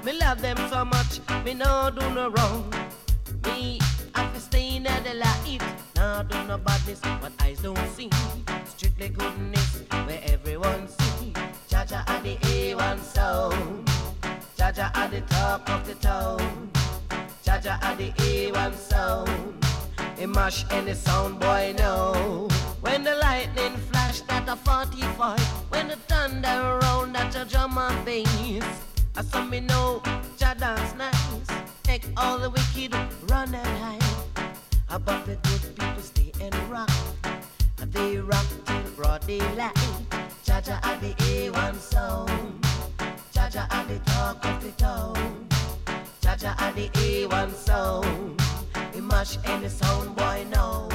Me 0.04 0.12
love 0.18 0.42
them 0.42 0.56
so 0.68 0.84
much, 0.84 1.20
me 1.44 1.54
no 1.54 1.90
do 1.98 2.10
no 2.10 2.28
wrong. 2.28 2.72
Me 3.46 3.78
have 4.14 4.34
to 4.34 4.40
stay 4.40 4.76
in 4.76 4.82
the 4.82 5.14
light. 5.14 5.89
Now 6.00 6.22
do 6.22 6.42
no 6.44 6.56
badness, 6.56 6.98
but 7.20 7.30
eyes 7.42 7.60
don't 7.60 7.76
see. 7.94 8.08
Strictly 8.64 9.10
goodness, 9.10 9.82
where 10.06 10.22
everyone 10.24 10.88
see. 10.88 11.34
Jaja 11.68 12.08
are 12.08 12.22
the 12.22 12.36
A1 12.36 12.98
sound. 13.00 13.86
Jaja 14.56 14.96
are 14.96 15.08
the 15.08 15.20
talk 15.28 15.68
of 15.68 15.86
the 15.86 15.94
town. 15.96 16.70
Jaja 17.44 17.76
are 17.84 17.96
the 17.96 18.12
A1 18.12 18.74
sound. 18.76 19.62
He 20.16 20.24
mash 20.24 20.64
any 20.70 20.94
sound 20.94 21.38
boy 21.38 21.74
know. 21.76 22.48
When 22.80 23.04
the 23.04 23.16
lightning 23.16 23.76
flashed 23.90 24.24
at 24.30 24.48
a 24.48 24.56
45. 24.56 25.38
When 25.68 25.88
the 25.88 25.96
thunder 26.08 26.80
roll, 26.82 27.04
that 27.12 27.36
a 27.36 27.44
drum 27.44 27.76
and 27.76 28.02
bass. 28.06 28.64
I 29.16 29.22
saw 29.22 29.44
me 29.44 29.60
know, 29.60 30.00
Jah 30.38 30.54
dance 30.58 30.94
nice. 30.94 31.50
Make 31.86 32.06
all 32.16 32.38
the 32.38 32.48
wicked 32.48 32.94
run 33.30 33.54
and 33.54 33.78
hide. 33.84 34.00
Above 34.88 35.26
the 35.26 35.36
good 35.36 35.59
daylight. 39.26 39.74
Jaja 40.44 40.84
are 40.84 40.96
the 41.00 41.14
A1 41.14 41.76
sound. 41.76 42.64
Jaja 43.32 43.66
are 43.72 43.84
the 43.86 43.98
talk 44.00 44.44
of 44.44 44.62
the 44.62 44.70
town. 44.72 45.46
Jaja 46.20 46.60
are 46.60 46.72
the 46.72 46.88
A1 46.88 47.52
sound. 47.54 48.40
We 48.94 49.00
mash 49.00 49.38
any 49.44 49.68
sound 49.68 50.16
boy 50.16 50.46
know. 50.50 50.88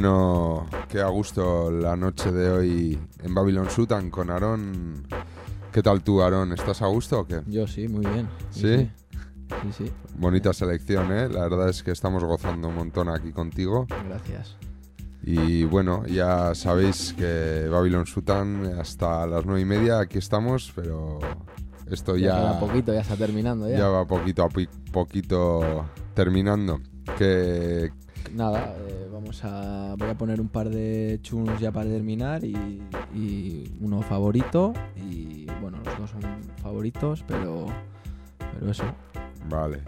Bueno, 0.00 0.64
qué 0.88 1.00
a 1.00 1.08
gusto 1.08 1.72
la 1.72 1.96
noche 1.96 2.30
de 2.30 2.48
hoy 2.48 2.98
en 3.20 3.34
Babylon 3.34 3.68
Sutan 3.68 4.10
con 4.10 4.30
Aarón. 4.30 5.04
¿Qué 5.72 5.82
tal 5.82 6.04
tú, 6.04 6.22
Aarón? 6.22 6.52
¿Estás 6.52 6.82
a 6.82 6.86
gusto 6.86 7.18
o 7.18 7.26
qué? 7.26 7.42
Yo 7.48 7.66
sí, 7.66 7.88
muy 7.88 8.06
bien. 8.06 8.28
¿Sí? 8.50 8.88
Sí, 9.48 9.72
sí. 9.76 9.92
Bonita 10.16 10.52
selección, 10.52 11.10
¿eh? 11.10 11.28
La 11.28 11.40
verdad 11.48 11.68
es 11.68 11.82
que 11.82 11.90
estamos 11.90 12.22
gozando 12.22 12.68
un 12.68 12.76
montón 12.76 13.08
aquí 13.08 13.32
contigo. 13.32 13.88
Gracias. 14.08 14.56
Y 15.24 15.64
bueno, 15.64 16.06
ya 16.06 16.54
sabéis 16.54 17.12
que 17.18 17.66
Babylon 17.68 18.06
Sutan 18.06 18.78
hasta 18.78 19.26
las 19.26 19.46
nueve 19.46 19.62
y 19.62 19.64
media 19.64 19.98
aquí 19.98 20.18
estamos, 20.18 20.72
pero 20.76 21.18
esto 21.90 22.16
Ya 22.16 22.26
ya, 22.28 22.36
queda 22.36 22.60
poquito, 22.60 22.94
ya 22.94 23.00
está 23.00 23.16
terminando 23.16 23.68
ya. 23.68 23.78
ya 23.78 23.88
va 23.88 24.06
poquito 24.06 24.44
a 24.44 24.48
poquito 24.92 25.86
terminando. 26.14 26.78
Que 27.18 27.90
Nada, 28.34 28.74
eh, 28.88 29.08
vamos 29.12 29.44
a. 29.44 29.94
Voy 29.98 30.08
a 30.08 30.16
poner 30.16 30.40
un 30.40 30.48
par 30.48 30.68
de 30.68 31.18
tunes 31.28 31.58
ya 31.60 31.72
para 31.72 31.88
terminar 31.88 32.44
y, 32.44 32.82
y 33.14 33.72
uno 33.80 34.02
favorito. 34.02 34.72
Y 34.96 35.46
bueno, 35.60 35.78
los 35.84 35.98
dos 35.98 36.10
son 36.10 36.22
favoritos, 36.62 37.24
pero. 37.26 37.66
Pero 38.38 38.70
eso. 38.70 38.84
Vale. 39.48 39.80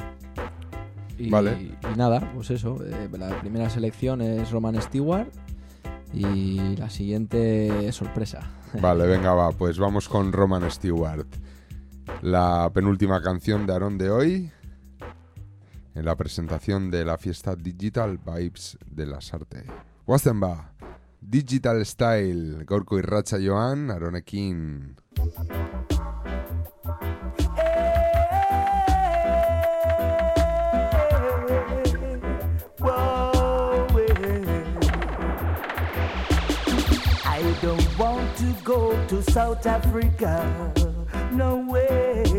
Y, 1.19 1.29
Vale. 1.29 1.77
y 1.93 1.99
nada, 1.99 2.33
pues 2.35 2.51
eso. 2.51 2.79
eh, 2.85 3.09
la 3.19 3.39
primera 3.41 3.69
selección 3.69 4.21
es 4.23 4.51
Roman 4.51 4.81
Stewart. 4.81 5.29
Y 6.13 6.77
la 6.77 6.91
siguiente 6.91 7.87
es 7.87 7.95
sorpresa. 7.95 8.41
Vale, 8.81 9.07
venga, 9.07 9.33
va, 9.33 9.53
pues 9.53 9.79
vamos 9.79 10.09
con 10.09 10.33
Roman 10.33 10.69
Stewart. 10.71 11.27
La 12.23 12.71
penúltima 12.75 13.23
canción 13.23 13.67
de 13.67 13.73
Aaron 13.75 13.97
de 13.97 14.11
hoy. 14.11 14.51
En 15.95 16.05
la 16.05 16.17
presentación 16.17 16.91
de 16.91 17.05
la 17.05 17.19
fiesta 17.19 17.57
Digital 17.57 18.19
Vibes 18.19 18.79
de 18.87 19.07
las 19.07 19.35
Arte. 19.35 19.65
Guazen 20.07 20.39
ba, 20.41 20.73
Digital 21.21 21.85
Style, 21.85 22.65
Gorko 22.65 22.99
Irratza 22.99 23.39
Joan, 23.39 23.91
Aronekin. 23.91 24.97
I 37.25 37.43
don't 37.61 37.99
want 37.99 38.37
to 38.39 38.55
go 38.65 38.95
to 39.09 39.23
South 39.23 39.67
Africa. 39.67 40.73
No 41.33 41.67
way. 41.69 42.30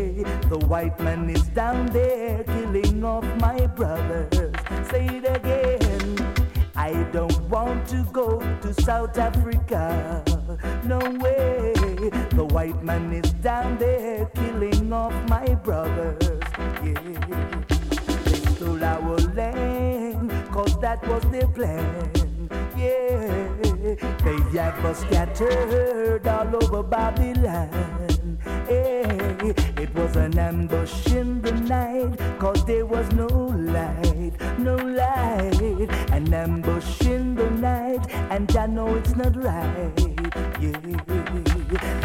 The 0.52 0.66
white 0.66 1.00
man 1.00 1.30
is 1.30 1.44
down 1.44 1.86
there 1.86 2.44
killing 2.44 3.02
off 3.02 3.24
my 3.40 3.66
brothers. 3.68 4.52
Say 4.90 5.06
it 5.06 5.24
again. 5.24 6.44
I 6.76 6.92
don't 7.10 7.40
want 7.48 7.88
to 7.88 8.04
go 8.12 8.38
to 8.60 8.74
South 8.82 9.16
Africa. 9.16 10.22
No 10.84 10.98
way. 10.98 11.72
The 12.36 12.44
white 12.44 12.84
man 12.84 13.14
is 13.14 13.32
down 13.40 13.78
there 13.78 14.26
killing 14.34 14.92
off 14.92 15.14
my 15.30 15.54
brothers. 15.54 16.42
Yeah. 16.84 17.64
They 18.26 18.40
stole 18.52 18.84
our 18.84 19.16
land, 19.32 20.30
cause 20.52 20.78
that 20.82 21.00
was 21.08 21.22
their 21.30 21.48
plan. 21.48 22.10
Yeah, 22.76 23.48
they 24.22 24.58
have 24.58 24.84
us 24.84 25.00
scattered 25.00 26.28
all 26.28 26.56
over 26.62 26.82
Babylon. 26.82 28.11
It 28.68 29.94
was 29.94 30.16
an 30.16 30.38
ambush 30.38 31.06
in 31.08 31.42
the 31.42 31.52
night, 31.52 32.18
cause 32.38 32.64
there 32.64 32.86
was 32.86 33.10
no 33.12 33.26
light, 33.26 34.32
no 34.58 34.76
light. 34.76 35.90
An 36.12 36.32
ambush 36.32 37.00
in 37.02 37.34
the 37.34 37.50
night, 37.50 38.06
and 38.30 38.56
I 38.56 38.66
know 38.66 38.94
it's 38.94 39.16
not 39.16 39.36
right. 39.36 39.92
Yeah, 40.60 40.78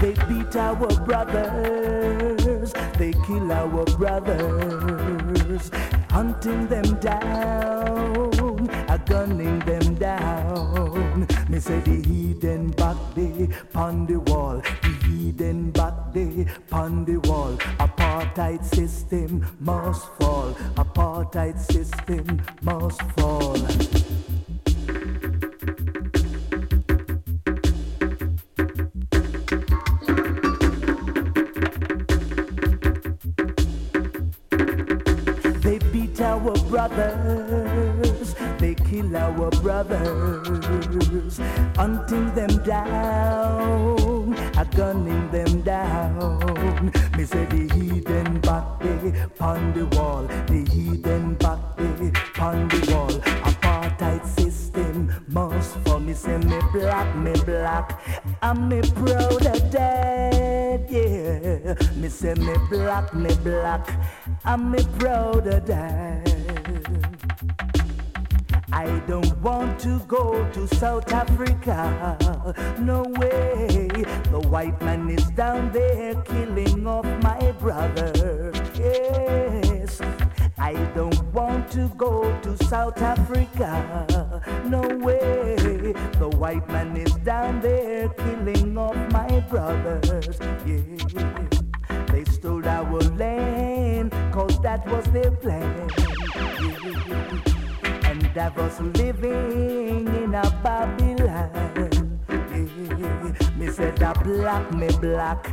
they 0.02 0.14
beat 0.28 0.56
our 0.56 0.88
brothers, 1.06 2.74
they 2.98 3.14
kill 3.26 3.52
our 3.52 3.86
brothers, 3.98 5.70
hunting 6.10 6.68
them 6.68 7.00
down, 7.00 8.68
gunning 9.08 9.60
them 9.60 9.96
down. 9.96 11.28
Me 11.50 11.60
say 11.60 11.80
the 11.80 12.02
heathen 12.06 12.70
back 12.72 12.98
there 13.16 13.48
pon 13.72 14.06
the 14.06 14.20
wall, 14.20 14.62
the 15.32 15.72
back 15.72 15.94
there 16.14 16.46
pon 16.70 17.06
the 17.06 17.18
wall. 17.28 17.54
Apartheid 17.80 18.64
system 18.64 19.46
must 19.60 20.08
fall, 20.20 20.54
apartheid 20.76 21.60
system 21.60 22.42
must 22.62 23.02
fall. 23.14 23.54
They 35.62 35.80
beat 35.92 36.22
our 36.22 36.54
brothers, 36.70 37.57
kill 38.98 39.16
our 39.16 39.50
brothers, 39.62 41.38
hunting 41.76 42.34
them 42.34 42.64
down, 42.64 44.34
a 44.58 44.66
gunning 44.76 45.30
them 45.32 45.62
down. 45.62 46.92
Me 47.16 47.26
say 47.26 47.46
the 47.46 47.70
heathen 47.76 48.40
back 48.42 48.80
the 48.80 49.88
wall, 49.94 50.24
the 50.48 50.66
heathen 50.72 51.36
back 51.36 51.60
the 51.78 52.92
wall. 52.92 53.12
Apartheid 53.50 54.26
system 54.26 55.12
must 55.28 55.78
fall. 55.80 56.00
Me 56.00 56.14
say 56.14 56.38
me 56.38 56.60
black, 56.72 57.16
me 57.16 57.34
black, 57.46 58.02
and 58.42 58.70
me 58.70 58.82
proud 58.82 59.46
of 59.46 59.72
that, 59.72 60.90
yeah. 60.90 61.74
Me 61.96 62.10
say 62.10 62.34
me 62.34 62.56
black, 62.70 63.14
me 63.14 63.36
black, 63.44 63.88
and 64.46 64.72
me 64.72 64.84
proud 64.98 65.46
of 65.48 65.66
that. 65.68 66.37
I 68.72 69.00
don't 69.08 69.42
want 69.42 69.80
to 69.82 70.00
go 70.08 70.50
to 70.52 70.68
South 70.76 71.12
Africa. 71.14 72.18
No 72.80 73.04
way. 73.18 73.88
The 74.32 74.40
white 74.50 74.82
man 74.82 75.10
is 75.10 75.26
down 75.32 75.72
there 75.72 76.16
killing 76.24 76.86
off 76.86 77.06
my 77.24 77.52
brother. 77.54 78.52
Yes. 78.76 80.02
I 80.58 80.74
don't 80.96 81.24
want 81.34 81.72
to 81.72 81.90
go 81.96 82.38
to 82.42 82.64
South 82.66 83.02
Africa. 83.02 84.42
No 84.66 84.82
way. 84.82 85.56
The 86.20 86.30
white 86.38 86.68
man 86.68 86.98
is 86.98 87.14
down 87.18 87.62
there 87.62 88.10
killing 88.10 88.78
off 88.78 88.98
my 89.12 89.40
brothers. 89.50 90.38
Yeah. 90.66 92.06
They 92.08 92.26
stole 92.26 92.68
our 92.68 93.00
land, 93.16 94.12
cause 94.34 94.60
that 94.62 94.86
was 94.88 95.06
their 95.06 95.32
plan. 95.32 95.90
Yeah 97.08 97.57
I 98.40 98.50
was 98.50 98.80
living 98.80 100.08
in 100.08 100.36
a 100.36 100.44
Babylon. 100.64 101.50
Me 103.58 103.68
said 103.70 104.00
a 104.02 104.14
black, 104.24 104.72
me 104.74 104.90
black, 105.02 105.50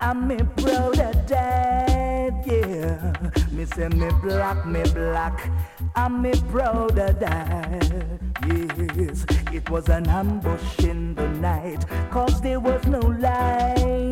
and 0.00 0.28
me 0.28 0.36
proud 0.56 1.00
of 1.00 1.26
that. 1.26 2.46
Yeah, 2.46 3.12
me 3.50 3.64
say 3.64 3.88
me 3.88 4.08
black, 4.22 4.64
me 4.66 4.82
black, 4.94 5.50
and 5.96 6.22
me 6.22 6.32
proud 6.48 6.96
of 6.98 7.18
that. 7.18 8.20
Yes, 8.46 9.26
it 9.52 9.68
was 9.68 9.88
an 9.88 10.08
ambush 10.08 10.78
in 10.80 11.16
the 11.16 11.28
night, 11.28 11.84
cause 12.10 12.40
there 12.40 12.60
was 12.60 12.86
no 12.86 13.00
light. 13.00 14.07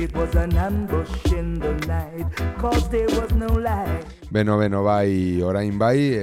It 0.00 0.16
was 0.16 0.34
an 0.34 0.56
ambush 0.56 1.30
in 1.30 1.58
the 1.58 1.74
night, 1.86 2.24
cause 2.56 2.88
there 2.88 3.04
was 3.04 3.34
no 3.34 3.48
light. 3.48 4.02
Beno, 4.32 4.56
beno, 4.56 4.82
bai, 4.82 5.42
orain 5.44 5.76
bai, 5.76 5.98
e, 6.16 6.22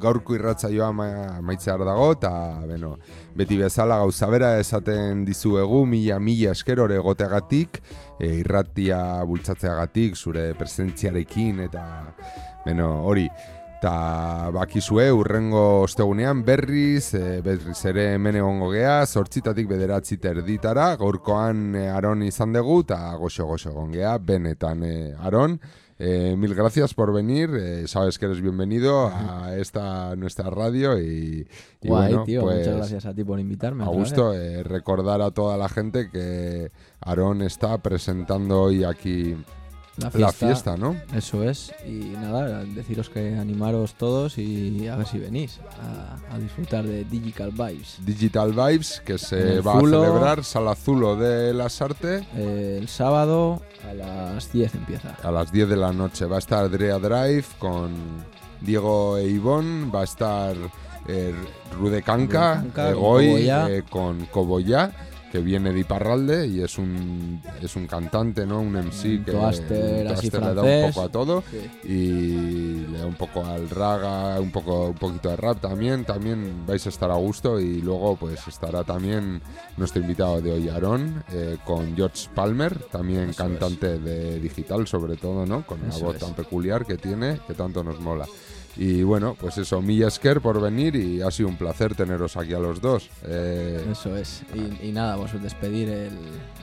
gaurko 0.00 0.32
irratzaioa 0.32 0.88
ma, 0.96 1.08
maitzear 1.44 1.84
dago, 1.84 2.06
eta, 2.16 2.30
beno, 2.64 2.94
beti 3.36 3.58
bezala 3.60 3.98
gauza 4.00 4.30
bera 4.32 4.54
esaten 4.62 5.26
dizuegu, 5.28 5.82
mila, 5.84 6.16
mila 6.18 6.54
esker 6.56 6.80
hori 6.80 6.96
egoteagatik, 6.96 7.82
e, 8.16 8.32
irratia 8.38 9.02
bultzatzeagatik, 9.28 10.16
zure 10.16 10.54
presentziarekin, 10.56 11.66
eta, 11.68 11.84
beno, 12.64 12.88
hori, 13.12 13.28
eta 13.78 14.50
bakizue, 14.50 15.06
urrengo 15.14 15.82
ostegunean 15.84 16.40
berriz, 16.44 17.12
e, 17.14 17.40
berriz 17.46 17.78
ere 17.86 18.14
hemen 18.16 18.34
egongo 18.40 18.72
gea, 18.74 19.04
sortzitatik 19.06 19.68
bederatzi 19.70 20.18
terditara, 20.18 20.96
gaurkoan 20.98 21.76
e, 21.78 21.84
Aron 21.88 22.24
izan 22.26 22.56
dugu, 22.56 22.80
eta 22.82 22.98
goxo-goxo 23.20 23.70
egon 23.70 23.92
gea, 23.94 24.16
benetan 24.18 24.82
e, 24.84 24.96
Aron, 25.22 25.60
Eh, 26.00 26.36
mil 26.38 26.54
gracias 26.54 26.94
por 26.94 27.12
venir. 27.12 27.50
eh, 27.58 27.88
sabes 27.88 28.20
que 28.20 28.26
eres 28.26 28.40
bienvenido 28.40 29.08
a 29.08 29.56
esta 29.58 30.14
nuestra 30.14 30.48
radio 30.48 30.96
y, 30.96 31.44
y 31.82 31.88
Guay, 31.88 32.12
bueno, 32.12 32.24
tío. 32.24 32.42
pues 32.42 32.58
Muchas 32.58 32.76
gracias 32.76 33.06
a 33.06 33.14
ti 33.14 33.24
por 33.24 33.40
invitarme. 33.40 33.82
a 33.82 33.88
gusto 33.88 34.32
eh, 34.32 34.62
recordar 34.62 35.20
a 35.22 35.32
toda 35.32 35.56
la 35.56 35.68
gente 35.68 36.08
que 36.08 36.70
Aarón 37.00 37.42
está 37.42 37.78
presentando 37.78 38.62
hoy 38.62 38.84
aquí 38.84 39.34
La 39.98 40.32
fiesta, 40.32 40.76
¿no? 40.76 40.96
Eso 41.14 41.42
es. 41.42 41.72
Y 41.86 42.14
nada, 42.20 42.64
deciros 42.64 43.08
que 43.10 43.36
animaros 43.36 43.94
todos 43.94 44.38
y 44.38 44.86
a 44.86 44.96
ver 44.96 45.06
si 45.06 45.18
venís 45.18 45.58
a, 45.82 46.34
a 46.34 46.38
disfrutar 46.38 46.84
de 46.86 47.04
Digital 47.04 47.50
Vibes. 47.50 47.96
Digital 48.04 48.52
Vibes, 48.52 49.02
que 49.04 49.18
se 49.18 49.60
va 49.60 49.78
Zulo. 49.80 50.02
a 50.02 50.06
celebrar, 50.06 50.44
Sala 50.44 50.74
Zulo 50.76 51.16
de 51.16 51.52
las 51.52 51.80
Artes. 51.82 52.24
Eh, 52.36 52.78
el 52.80 52.88
sábado 52.88 53.60
a 53.90 53.94
las 53.94 54.52
10 54.52 54.74
empieza. 54.76 55.16
A 55.22 55.30
las 55.30 55.50
10 55.50 55.68
de 55.68 55.76
la 55.76 55.92
noche 55.92 56.26
va 56.26 56.36
a 56.36 56.40
estar 56.40 56.70
Drea 56.70 56.98
Drive 56.98 57.44
con 57.58 57.92
Diego 58.60 59.16
e 59.18 59.26
Ivón, 59.28 59.90
va 59.94 60.02
a 60.02 60.04
estar 60.04 60.54
eh, 61.08 61.34
Rude 61.78 62.02
Canca, 62.02 62.64
Rude 62.74 62.94
Cobollá. 62.94 63.70
eh, 63.70 63.82
con 63.88 64.26
Cobollá, 64.26 64.90
que 65.30 65.40
viene 65.40 65.72
de 65.72 65.80
Iparralde 65.80 66.46
y 66.46 66.60
es 66.62 66.78
un, 66.78 67.42
es 67.60 67.76
un 67.76 67.86
cantante, 67.86 68.46
¿no? 68.46 68.60
Un 68.60 68.72
MC 68.72 69.04
Un 69.18 69.24
que 69.24 69.32
toaster 69.32 70.06
un 70.06 70.12
así 70.12 70.30
le 70.30 70.38
da 70.40 70.62
un 70.62 70.92
poco 70.92 71.02
a 71.02 71.08
todo 71.10 71.44
Sí. 71.50 71.70
y 71.84 72.86
le 72.90 72.98
da 72.98 73.06
un 73.06 73.14
poco 73.14 73.44
al 73.44 73.68
raga, 73.68 74.40
un 74.40 74.50
poco 74.50 74.86
un 74.88 74.94
poquito 74.94 75.28
de 75.28 75.36
rap 75.36 75.60
también, 75.60 76.04
también 76.04 76.64
vais 76.66 76.84
a 76.86 76.88
estar 76.88 77.10
a 77.10 77.16
gusto 77.16 77.60
y 77.60 77.80
luego 77.80 78.16
pues 78.16 78.46
estará 78.48 78.84
también 78.84 79.42
nuestro 79.76 80.00
invitado 80.00 80.40
de 80.40 80.52
hoy 80.52 80.68
Aarón 80.68 81.22
eh, 81.32 81.58
con 81.64 81.94
George 81.96 82.28
Palmer, 82.34 82.78
también 82.90 83.32
cantante 83.34 83.98
de 83.98 84.40
digital 84.40 84.86
sobre 84.86 85.16
todo, 85.16 85.44
¿no? 85.46 85.66
Con 85.66 85.84
Eso 85.88 86.06
voz 86.06 86.16
es. 86.16 86.22
tan 86.22 86.34
peculiar 86.34 86.86
que 86.86 86.96
tiene, 86.96 87.38
que 87.46 87.54
tanto 87.54 87.84
nos 87.84 88.00
mola. 88.00 88.26
Y 88.80 89.02
bueno, 89.02 89.36
pues 89.40 89.58
eso, 89.58 89.82
Milla 89.82 90.06
Esker 90.06 90.40
por 90.40 90.60
venir 90.60 90.94
y 90.94 91.20
ha 91.20 91.32
sido 91.32 91.48
un 91.48 91.56
placer 91.56 91.96
teneros 91.96 92.36
aquí 92.36 92.54
a 92.54 92.60
los 92.60 92.80
dos. 92.80 93.10
Eh, 93.24 93.84
Eso 93.90 94.16
es. 94.16 94.42
Y, 94.54 94.88
y 94.88 94.92
nada, 94.92 95.16
vos 95.16 95.30
despedir 95.42 95.88
el, 95.88 96.12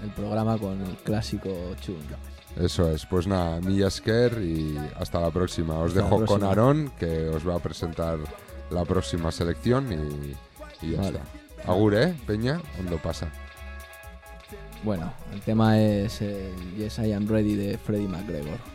el 0.01 0.09
programa 0.15 0.57
con 0.57 0.81
el 0.81 0.95
clásico 1.03 1.49
chun. 1.81 1.97
Eso 2.57 2.89
es, 2.89 3.05
pues 3.05 3.27
nada, 3.27 3.59
Milla 3.59 3.87
Esker 3.89 4.41
y 4.41 4.77
hasta 4.97 5.19
la 5.19 5.29
próxima. 5.29 5.77
Os 5.77 5.91
Hasta 5.91 6.03
dejo 6.03 6.25
con. 6.25 6.41
Aarón, 6.45 6.91
que 6.97 7.27
os 7.27 7.45
va 7.45 7.55
a 7.55 7.59
presentar 7.59 8.17
la 8.71 8.85
próxima 8.85 9.29
selección 9.29 9.91
y, 9.91 10.85
y 10.85 10.91
ya 10.91 11.01
Vale. 11.01 11.19
está. 11.57 11.71
Agur, 11.71 11.95
¿eh, 11.95 12.15
Peña? 12.25 12.61
¿Dónde 12.77 12.97
pasa? 12.97 13.27
Bueno, 14.83 15.11
el 15.33 15.41
tema 15.41 15.79
es 15.81 16.21
el 16.21 16.53
Yes 16.77 16.99
I 16.99 17.11
Am 17.11 17.27
Ready 17.27 17.55
de 17.55 17.77
Freddie 17.77 18.07
McGregor. 18.07 18.74